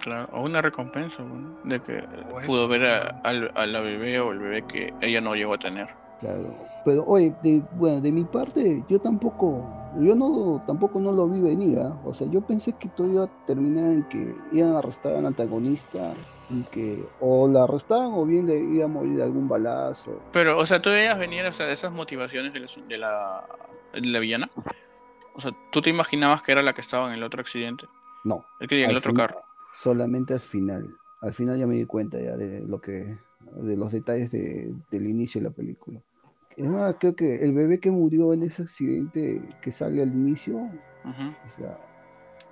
[0.00, 1.56] Claro, o una recompensa, ¿no?
[1.64, 2.02] de que
[2.46, 5.58] pudo ver a, al- a la bebé o el bebé que ella no llegó a
[5.58, 5.88] tener.
[6.20, 6.54] Claro.
[6.84, 9.66] Pero oye, de, bueno, de mi parte, yo tampoco,
[10.00, 11.94] yo no, tampoco no lo vi venir, ¿ah?
[12.04, 15.26] O sea, yo pensé que todo iba a terminar en que iban a arrestar al
[15.26, 16.12] antagonista
[16.48, 20.18] y que o la arrestaban o bien le iba a morir de algún balazo.
[20.32, 23.44] Pero, o sea, tú veías venir o sea, de esas motivaciones de la, de la,
[23.92, 24.50] de la villana.
[25.34, 27.86] O sea, tú te imaginabas que era la que estaba en el otro accidente.
[28.24, 29.42] No, El que en el otro fin- carro.
[29.82, 30.88] Solamente al final.
[31.22, 33.16] Al final ya me di cuenta ya de lo que,
[33.62, 36.00] de los detalles de- del inicio de la película.
[36.56, 36.66] Es
[36.98, 40.56] creo que el bebé que murió en ese accidente que sale al inicio.
[40.58, 41.78] O sea,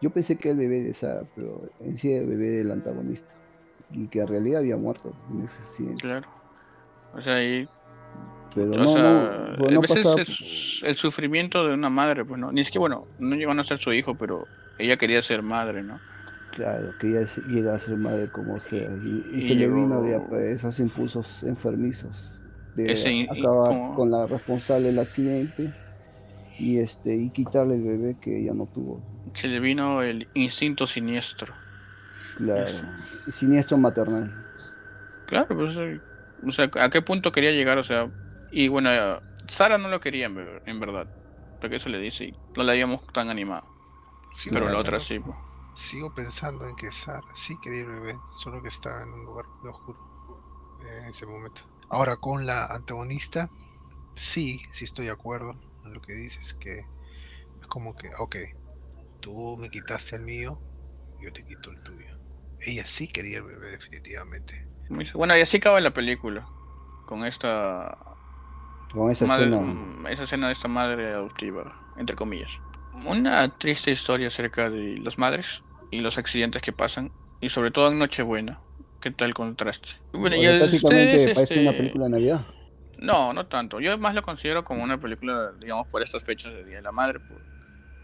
[0.01, 2.71] yo pensé que era el bebé de Sara, pero en sí era el bebé del
[2.71, 3.35] antagonista.
[3.91, 6.03] Y que en realidad había muerto en ese accidente.
[6.03, 6.29] Claro.
[7.15, 7.69] O sea, ahí.
[8.55, 9.03] Pero o no, sea,
[9.59, 12.51] no, a veces pasaba- es el sufrimiento de una madre, pues no.
[12.53, 14.47] Ni siquiera, bueno, no llegó a ser su hijo, pero
[14.79, 16.01] ella quería ser madre, ¿no?
[16.59, 18.89] Claro, que ella llega a ser madre como sea.
[19.01, 22.17] Y, y Y se le llegó- vino ya, pues, esos impulsos enfermizos
[22.75, 25.73] de Ese acabar como- con la responsable del accidente
[26.59, 29.01] y este y quitarle el bebé que ella no tuvo.
[29.35, 31.55] Se le vino el instinto siniestro.
[32.39, 32.67] Claro,
[33.33, 34.35] siniestro maternal.
[35.27, 36.01] Claro, pues, eh,
[36.45, 37.79] o sea, ¿a qué punto quería llegar?
[37.79, 38.11] O sea,
[38.51, 41.07] y bueno, eh, Sara no lo quería en, ver- en verdad,
[41.61, 43.63] porque eso le dice y no la habíamos tan animada,
[44.33, 45.21] Sigo pero la otra sí.
[45.21, 45.37] pues.
[45.79, 49.47] Sigo pensando en que Sara sí quería el bebé, solo que estaba en un lugar
[49.63, 49.99] muy oscuro
[50.81, 51.63] eh, en ese momento.
[51.89, 53.51] Ahora con la antagonista,
[54.15, 55.53] sí, sí estoy de acuerdo
[55.85, 58.37] en lo que dices, que es como que, ok,
[59.21, 60.61] tú me quitaste el mío,
[61.21, 62.07] yo te quito el tuyo.
[62.61, 64.55] Ella sí quería el bebé definitivamente.
[65.15, 66.49] Bueno, y así acaba la película,
[67.07, 67.97] con esta
[68.93, 69.63] Con esa madre- escena.
[69.63, 72.59] mm, esa escena de esta madre adoptiva, entre comillas.
[73.07, 77.91] Una triste historia acerca de las madres y los accidentes que pasan, y sobre todo
[77.91, 78.61] en Nochebuena,
[79.01, 79.91] qué tal contraste.
[80.13, 82.47] Bueno, y ustedes, parece una este, película de Navidad.
[82.99, 83.81] No, no tanto.
[83.81, 86.93] Yo más lo considero como una película, digamos, por estas fechas de Día de la
[86.93, 87.47] Madre, por,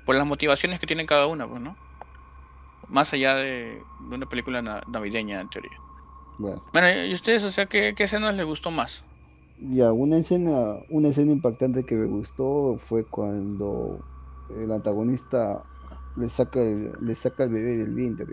[0.04, 1.76] por las motivaciones que tienen cada una, pues, ¿no?
[2.88, 5.82] Más allá de, de una película na- navideña, en teoría.
[6.38, 9.04] Bueno, Bueno, ¿y ustedes, o sea, qué, qué escenas les gustó más?
[9.56, 14.06] ya, una escena, una escena impactante que me gustó fue cuando
[14.48, 15.66] el antagonista
[16.16, 18.26] le saca el, le saca el bebé del vientre.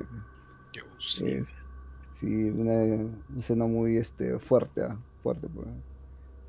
[0.99, 1.25] Sí.
[1.25, 1.63] Es,
[2.11, 5.47] sí, una, escena muy este, fuerte, ah, fuerte.
[5.47, 5.67] pues.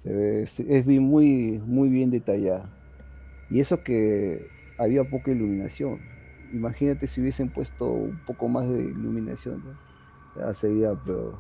[0.03, 2.69] Se ve, es, muy, muy bien detallada.
[3.51, 4.47] Y eso que
[4.79, 6.01] había poca iluminación.
[6.53, 10.41] Imagínate si hubiesen puesto un poco más de iluminación, ¿no?
[10.41, 11.39] Ya sería pero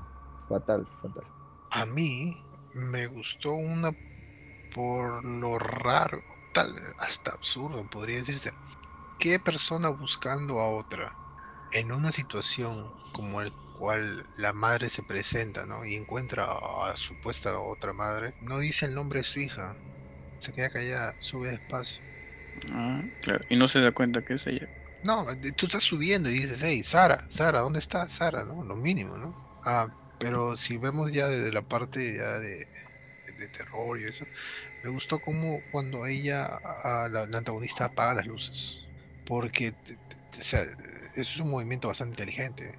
[0.49, 1.24] fatal, fatal.
[1.70, 2.36] A mí
[2.74, 3.93] me gustó una
[4.74, 6.22] por lo raro,
[6.55, 8.53] tal hasta absurdo podría decirse.
[9.19, 11.15] ¿Qué persona buscando a otra
[11.73, 15.85] en una situación como el cual la madre se presenta, ¿no?
[15.85, 19.75] Y encuentra a supuesta otra madre, no dice el nombre de su hija,
[20.39, 22.03] se queda callada, sube despacio.
[22.73, 23.45] Ah, claro.
[23.49, 24.69] Y no se da cuenta que es ella.
[25.03, 28.45] No, tú estás subiendo y dices, hey, Sara, Sara, ¿dónde está Sara?
[28.45, 28.63] ¿No?
[28.63, 29.35] Lo mínimo, ¿no?
[29.65, 29.89] Ah,
[30.19, 32.69] pero si vemos ya desde la parte ya de,
[33.37, 34.25] de terror y eso,
[34.85, 38.82] me gustó como cuando ella, a la, la antagonista, apaga las luces.
[39.25, 39.75] Porque,
[40.39, 40.66] o sea,
[41.14, 42.79] es un movimiento bastante inteligente.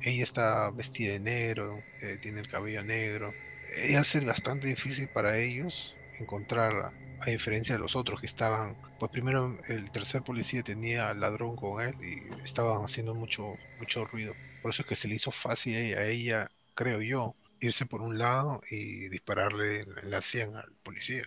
[0.00, 3.36] Ella está vestida de negro, eh, tiene el cabello negro.
[3.74, 9.10] Ella hace bastante difícil para ellos encontrarla, a diferencia de los otros que estaban, pues
[9.10, 14.34] primero el tercer policía tenía al ladrón con él y estaban haciendo mucho, mucho ruido.
[14.60, 18.18] Por eso es que se le hizo fácil a ella, creo yo, irse por un
[18.18, 21.24] lado y dispararle en la sien al policía.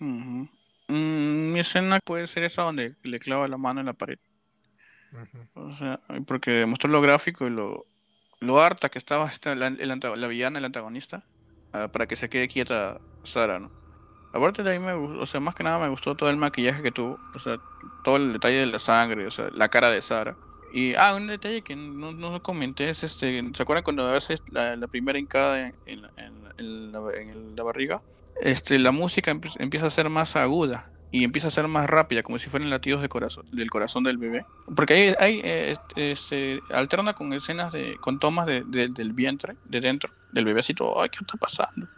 [0.00, 0.44] Mm,
[1.52, 4.18] mi escena puede ser esa donde le clava la mano en la pared.
[5.54, 7.86] O sea, porque demostró lo gráfico y lo,
[8.40, 11.24] lo harta que estaba esta, la, el la villana, el antagonista,
[11.72, 13.72] ah, para que se quede quieta Sara, ¿no?
[14.32, 16.82] Aparte de ahí me gustó, o sea, más que nada me gustó todo el maquillaje
[16.82, 17.58] que tuvo, o sea,
[18.04, 20.36] todo el detalle de la sangre, o sea, la cara de Sara.
[20.72, 24.76] Y, ah, un detalle que no, no comenté es este, ¿se acuerdan cuando haces la,
[24.76, 28.02] la primera hincada en, en la- en en barriga?
[28.40, 32.22] Este, la música empie- empieza a ser más aguda y empieza a ser más rápida,
[32.22, 34.44] como si fueran latidos de corazón, del corazón del bebé.
[34.76, 39.56] Porque hay eh, este, este, alterna con escenas de, con tomas de, de- del vientre,
[39.64, 41.00] de dentro, del bebecito.
[41.00, 41.88] Ay, ¿qué está pasando?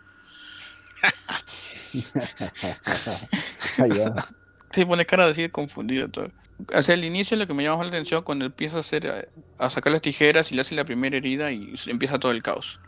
[4.70, 6.28] Se pone cara así de confundido todo.
[6.74, 9.28] Hacia el inicio lo que me llama más la atención cuando empieza a hacer eh,
[9.58, 12.80] a sacar las tijeras y le hace la primera herida y empieza todo el caos.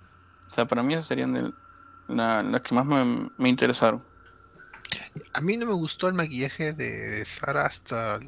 [0.51, 1.55] O sea, para mí esas serían el-
[2.09, 4.05] la- las que más me, me interesaron.
[5.32, 8.18] A mí no me gustó el maquillaje de, de Sara hasta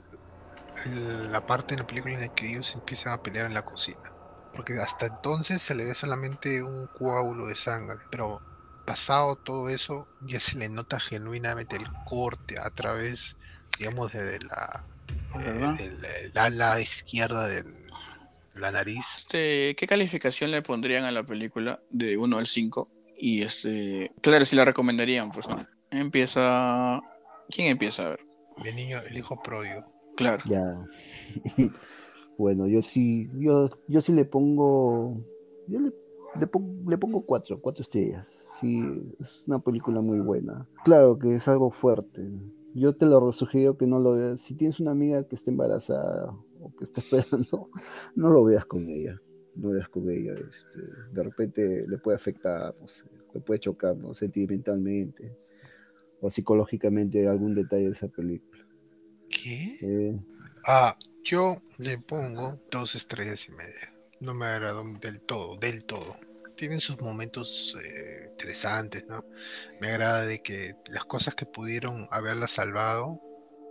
[0.85, 3.63] el- la parte de la película en la que ellos empiezan a pelear en la
[3.63, 4.13] cocina.
[4.53, 8.41] Porque hasta entonces se le ve solamente un coágulo de sangre, pero
[8.85, 13.37] pasado todo eso ya se le nota genuinamente el corte a través,
[13.79, 14.85] digamos, desde la,
[15.41, 17.65] eh, ala izquierda de
[18.55, 19.05] la nariz.
[19.19, 22.91] Este, ¿qué calificación le pondrían a la película de 1 al 5?
[23.17, 25.67] Y este, claro, si la recomendarían, pues no.
[25.95, 27.01] Empieza.
[27.49, 28.21] ¿Quién empieza a ver?
[28.65, 29.85] El niño, el hijo pródigo.
[30.17, 30.43] Claro.
[30.47, 30.85] Ya.
[32.37, 35.25] Bueno, yo sí, yo, yo sí le pongo,
[35.69, 35.93] yo le,
[36.41, 38.49] le pongo, le pongo cuatro, cuatro estrellas.
[38.59, 38.83] Sí,
[39.21, 40.69] es una película muy buena.
[40.85, 42.29] Claro que es algo fuerte.
[42.75, 44.41] Yo te lo sugiero que no lo veas.
[44.41, 47.71] Si tienes una amiga que esté embarazada o que esté esperando,
[48.17, 49.21] no lo veas con ella.
[49.55, 50.33] No lo veas con ella.
[50.33, 50.81] Este,
[51.13, 54.13] de repente le puede afectar, no sé, le puede chocar, ¿no?
[54.13, 55.44] sentimentalmente
[56.25, 58.65] o psicológicamente algún detalle de esa película.
[59.29, 59.81] ¿Qué?
[59.81, 60.19] Eh,
[60.67, 63.95] Ah, yo le pongo dos estrellas y media.
[64.21, 66.17] No me agradó del todo, del todo.
[66.57, 69.25] Tienen sus momentos eh, interesantes, ¿no?
[69.81, 73.21] Me agrada de que las cosas que pudieron haberla salvado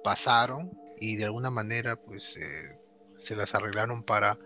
[0.03, 2.77] pasaron y de alguna manera pues eh,
[3.15, 4.37] se las arreglaron para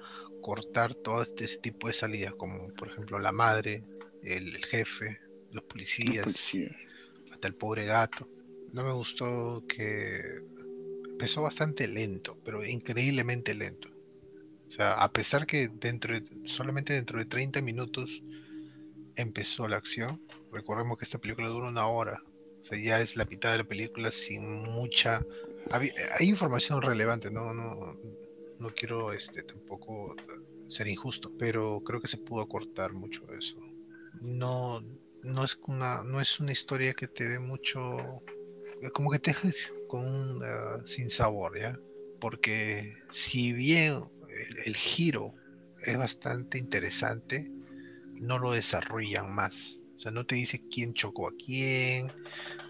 [0.41, 3.83] cortar todo este tipo de salidas, como por ejemplo la madre,
[4.23, 5.19] el, el jefe,
[5.51, 6.69] los policías, Policía.
[7.38, 8.27] Hasta el pobre gato.
[8.73, 10.41] No me gustó que
[11.07, 13.89] empezó bastante lento, pero increíblemente lento.
[14.67, 18.23] O sea, a pesar que dentro de- solamente dentro de 30 minutos
[19.15, 20.19] empezó la acción,
[20.51, 22.23] recordemos que esta película dura una hora.
[22.59, 25.23] O sea, ya es la mitad de la película sin mucha...
[25.69, 27.95] Hay información relevante, no, no,
[28.57, 30.15] no quiero este tampoco
[30.67, 33.57] ser injusto, pero creo que se pudo cortar mucho eso.
[34.21, 34.81] No,
[35.28, 38.23] no es una, no es una historia que te dé mucho,
[38.93, 41.80] como que te dejes con un ah, sin sabor, ¿ya?
[42.19, 44.03] Porque si bien
[44.65, 45.34] el, giro
[45.84, 47.51] es bastante interesante,
[48.19, 49.80] no lo desarrollan más.
[49.95, 52.11] O sea, no te dice quién chocó a quién.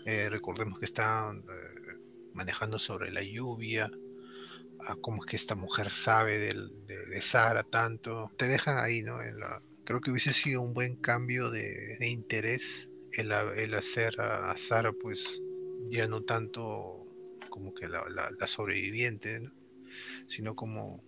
[0.05, 1.97] eh, recordemos que están eh,
[2.33, 3.91] manejando sobre la lluvia.
[4.87, 8.31] ah, cómo es que esta mujer sabe del- de, de Sara tanto.
[8.37, 9.21] Te dejan ahí, ¿no?
[9.21, 14.19] En la, creo que hubiese sido un buen cambio de, de interés el, el hacer
[14.19, 15.41] a, a Sara, pues,
[15.89, 17.05] ya no tanto
[17.49, 19.51] como que la, la- la sobreviviente, ¿no?
[20.27, 21.01] Sino como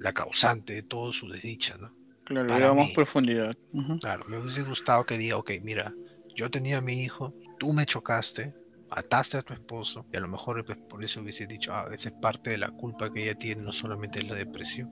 [0.00, 1.92] la causante de todo su desdicha, ¿no?
[2.24, 2.94] Claro, Para le damos mí.
[2.94, 3.54] profundidad.
[3.72, 3.96] Ujú.
[4.00, 5.94] Claro, me hubiese gustado que diga, ok, mira,
[6.34, 8.52] yo tenía a mi hijo, tú me chocaste,
[8.90, 12.08] mataste a tu esposo, y a lo mejor pues, por eso hubiese dicho, ah, esa
[12.08, 14.90] es parte de la culpa que ella tiene, no solamente es la depresión,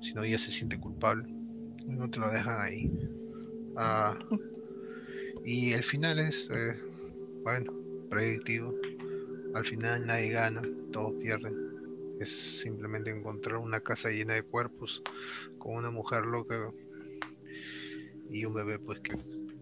[0.00, 1.28] sino ella se siente culpable.
[1.88, 2.90] No te lo dejan ahí.
[3.76, 4.18] Ah,
[5.44, 6.78] y el final es, eh,
[7.42, 7.72] bueno,
[8.10, 8.74] predictivo.
[9.54, 10.62] Al final nadie gana,
[10.92, 11.54] todos pierden.
[12.20, 15.02] Es simplemente encontrar una casa llena de cuerpos
[15.58, 16.72] con una mujer loca
[18.30, 19.16] y un bebé pues que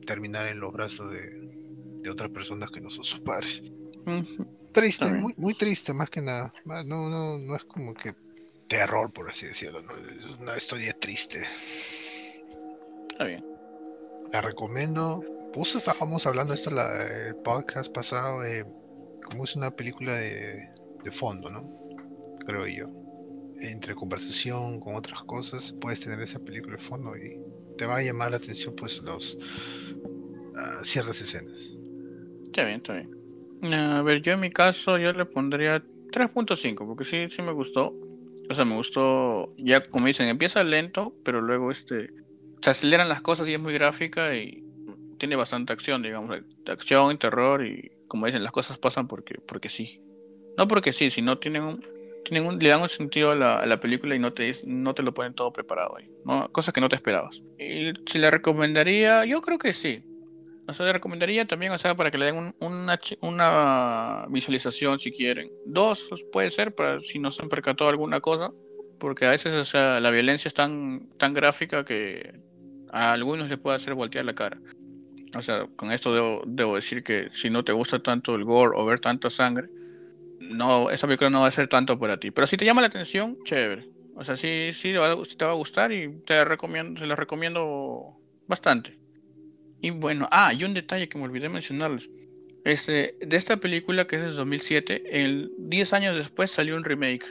[0.06, 1.30] terminar en los brazos de,
[2.02, 3.62] de otras personas que no son sus padres.
[4.72, 6.52] Triste, muy, muy triste más que nada.
[6.64, 8.14] No, no, no es como que
[8.68, 9.92] terror por así decirlo, ¿no?
[9.96, 11.44] es una historia triste.
[13.16, 13.42] Está bien.
[14.30, 15.24] La recomiendo.
[15.54, 18.66] Justo estábamos hablando esto la, el podcast pasado, eh,
[19.24, 20.68] como es una película de,
[21.02, 21.74] de fondo, ¿no?
[22.44, 22.90] Creo yo.
[23.62, 27.40] Entre conversación con otras cosas, puedes tener esa película de fondo y
[27.78, 29.38] te va a llamar la atención pues los
[30.54, 31.74] ah, ciertas escenas.
[32.44, 33.72] Está bien, está bien.
[33.72, 37.94] A ver, yo en mi caso yo le pondría 3.5 porque sí, sí me gustó.
[38.50, 42.10] O sea, me gustó, ya como dicen, empieza lento, pero luego este
[42.60, 44.62] se aceleran las cosas y es muy gráfica y
[45.18, 50.00] tiene bastante acción, digamos, acción, terror y como dicen, las cosas pasan porque porque sí.
[50.56, 51.84] No porque sí, sino tienen un,
[52.24, 54.94] tienen un, le dan un sentido a la, a la película y no te, no
[54.94, 56.50] te lo ponen todo preparado ahí, ¿no?
[56.52, 57.42] Cosas que no te esperabas.
[57.58, 60.02] Y si la recomendaría, yo creo que sí.
[60.68, 64.98] O sea, le recomendaría también, o sea, para que le den un- una, una visualización
[64.98, 65.50] si quieren.
[65.64, 68.52] Dos puede ser para si no se han percatado alguna cosa,
[68.98, 72.40] porque a veces, o sea, la violencia es tan, tan gráfica que
[72.96, 74.58] a algunos les puede hacer voltear la cara.
[75.36, 78.86] O sea, con esto debo, decir que si no te gusta tanto el gore o
[78.86, 79.68] ver tanta sangre,
[80.40, 82.30] no, esa película no va a ser tanto para ti.
[82.30, 83.88] Pero si te llama la atención, chévere.
[84.14, 84.98] O sea, sí, sí, te
[85.44, 88.16] va a- gustar y te recomiendo, se la recomiendo
[88.46, 88.98] bastante.
[89.82, 92.08] Y bueno, ah, y un detalle que me olvidé mencionarles.
[92.64, 97.26] Este, de esta película que es de 2007, el 10 años después salió un remake.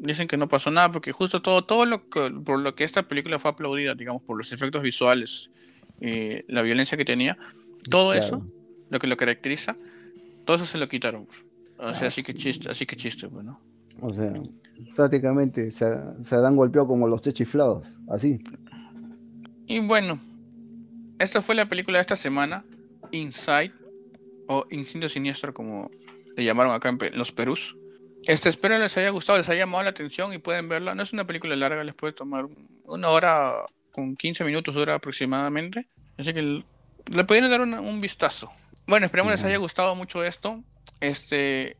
[0.00, 3.02] Dicen que no pasó nada porque justo todo, todo lo que, por lo que esta
[3.08, 5.50] película fue aplaudida, digamos, por los efectos visuales,
[6.00, 7.38] y la violencia que tenía,
[7.88, 8.26] todo Claro.
[8.26, 8.46] eso,
[8.90, 9.76] lo que lo caracteriza,
[10.44, 11.26] todo eso se lo quitaron.
[11.26, 11.38] pues.
[11.78, 13.60] O sea, Ah, así que chiste, así que chiste, pues, ¿no?
[14.00, 14.32] O sea,
[14.96, 15.86] prácticamente se,
[16.22, 18.40] se han golpeado como los chechiflados, así.
[19.66, 20.18] Y bueno,
[21.18, 22.64] esta fue la película de esta semana,
[23.12, 23.72] Inside,
[24.48, 25.90] o Incendio Siniestro, como
[26.36, 27.76] le llamaron acá en los Perús.
[28.26, 30.94] Este, espero les haya gustado, les haya llamado la atención y pueden verla.
[30.94, 32.46] No es una película larga, les puede tomar
[32.84, 33.54] una hora
[33.92, 35.88] con 15 minutos dura aproximadamente.
[36.18, 36.42] Así que
[37.12, 38.50] le podrían dar un vistazo.
[38.86, 40.62] Bueno, esperemos les haya gustado mucho esto.
[41.00, 41.78] Este,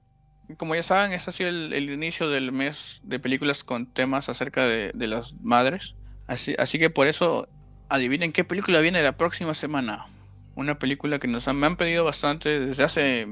[0.57, 4.28] como ya saben, este ha sido el, el inicio del mes de películas con temas
[4.28, 5.97] acerca de, de las madres.
[6.26, 7.49] Así, así que por eso
[7.88, 10.07] adivinen qué película viene la próxima semana.
[10.55, 13.28] Una película que nos han, me han pedido bastante desde hace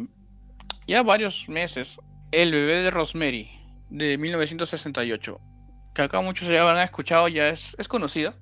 [0.87, 1.99] ya varios meses.
[2.33, 3.51] El bebé de Rosemary,
[3.91, 5.41] de 1968.
[5.95, 8.35] Que acá muchos ya habrán escuchado, ya es, es conocida.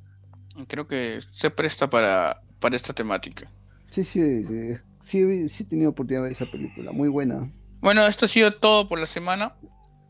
[0.68, 3.50] Creo que se presta para, para esta temática.
[3.90, 7.50] Sí, sí, sí, sí, sí he tenido oportunidad de ver esa película, muy buena.
[7.80, 9.54] Bueno, esto ha sido todo por la semana.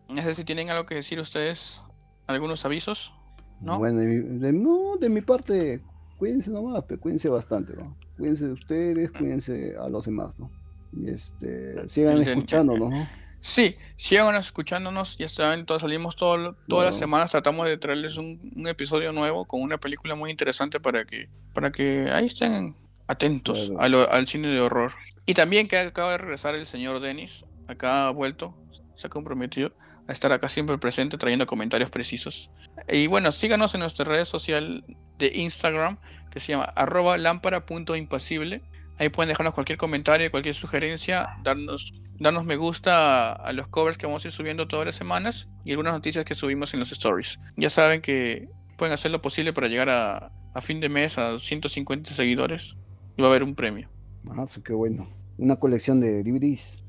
[0.08, 1.80] No sé si tienen algo que decir ustedes,
[2.26, 3.12] algunos avisos.
[3.60, 3.78] ¿No?
[3.78, 5.80] Bueno, de mi, de- no, de mi parte,
[6.18, 7.96] cuídense nomás, pe, cuídense bastante, ¿no?
[8.18, 10.50] Cuídense de ustedes, cuídense a los demás, ¿no?
[10.92, 13.08] Y este, sigan escuchándonos, ¿no?
[13.42, 18.52] Sí, sigan escuchándonos, ya saben, todos salimos todo- todas las semanas, tratamos de traerles un,
[18.54, 22.76] un episodio nuevo con una película muy interesante para que, para que ahí estén
[23.08, 23.80] atentos Claro.
[23.80, 24.92] a lo- al cine de horror.
[25.26, 28.54] Y también que acaba de regresar el señor Denis, acá ha vuelto,
[28.94, 29.72] se ha comprometido
[30.06, 32.50] a estar acá siempre presente trayendo comentarios precisos.
[32.88, 34.84] Y bueno, síganos en nuestra red social
[35.18, 35.98] de Instagram,
[36.30, 38.62] que se llama arroba lámpara.impasible.
[39.00, 43.96] Ahí pueden dejarnos cualquier comentario, cualquier sugerencia, darnos, darnos me gusta a, a los covers
[43.96, 46.92] que vamos a ir subiendo todas las semanas y algunas noticias que subimos en los
[46.92, 47.40] stories.
[47.56, 51.38] Ya saben que pueden hacer lo posible para llegar a, a fin de mes a
[51.38, 52.76] 150 seguidores
[53.16, 53.88] y va a haber un premio.
[54.28, 55.08] Ah, qué bueno.
[55.38, 56.82] Una colección de DVDs.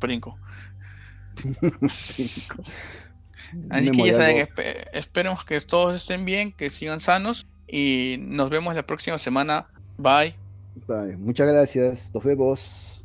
[0.00, 0.38] Brinco.
[3.68, 4.48] Así que ya saben,
[4.94, 9.68] esperemos que todos estén bien, que sigan sanos Y nos vemos la próxima semana.
[9.98, 10.45] Bye.
[10.86, 11.16] Bye.
[11.16, 12.10] Muchas gracias.
[12.14, 13.04] Nos vemos.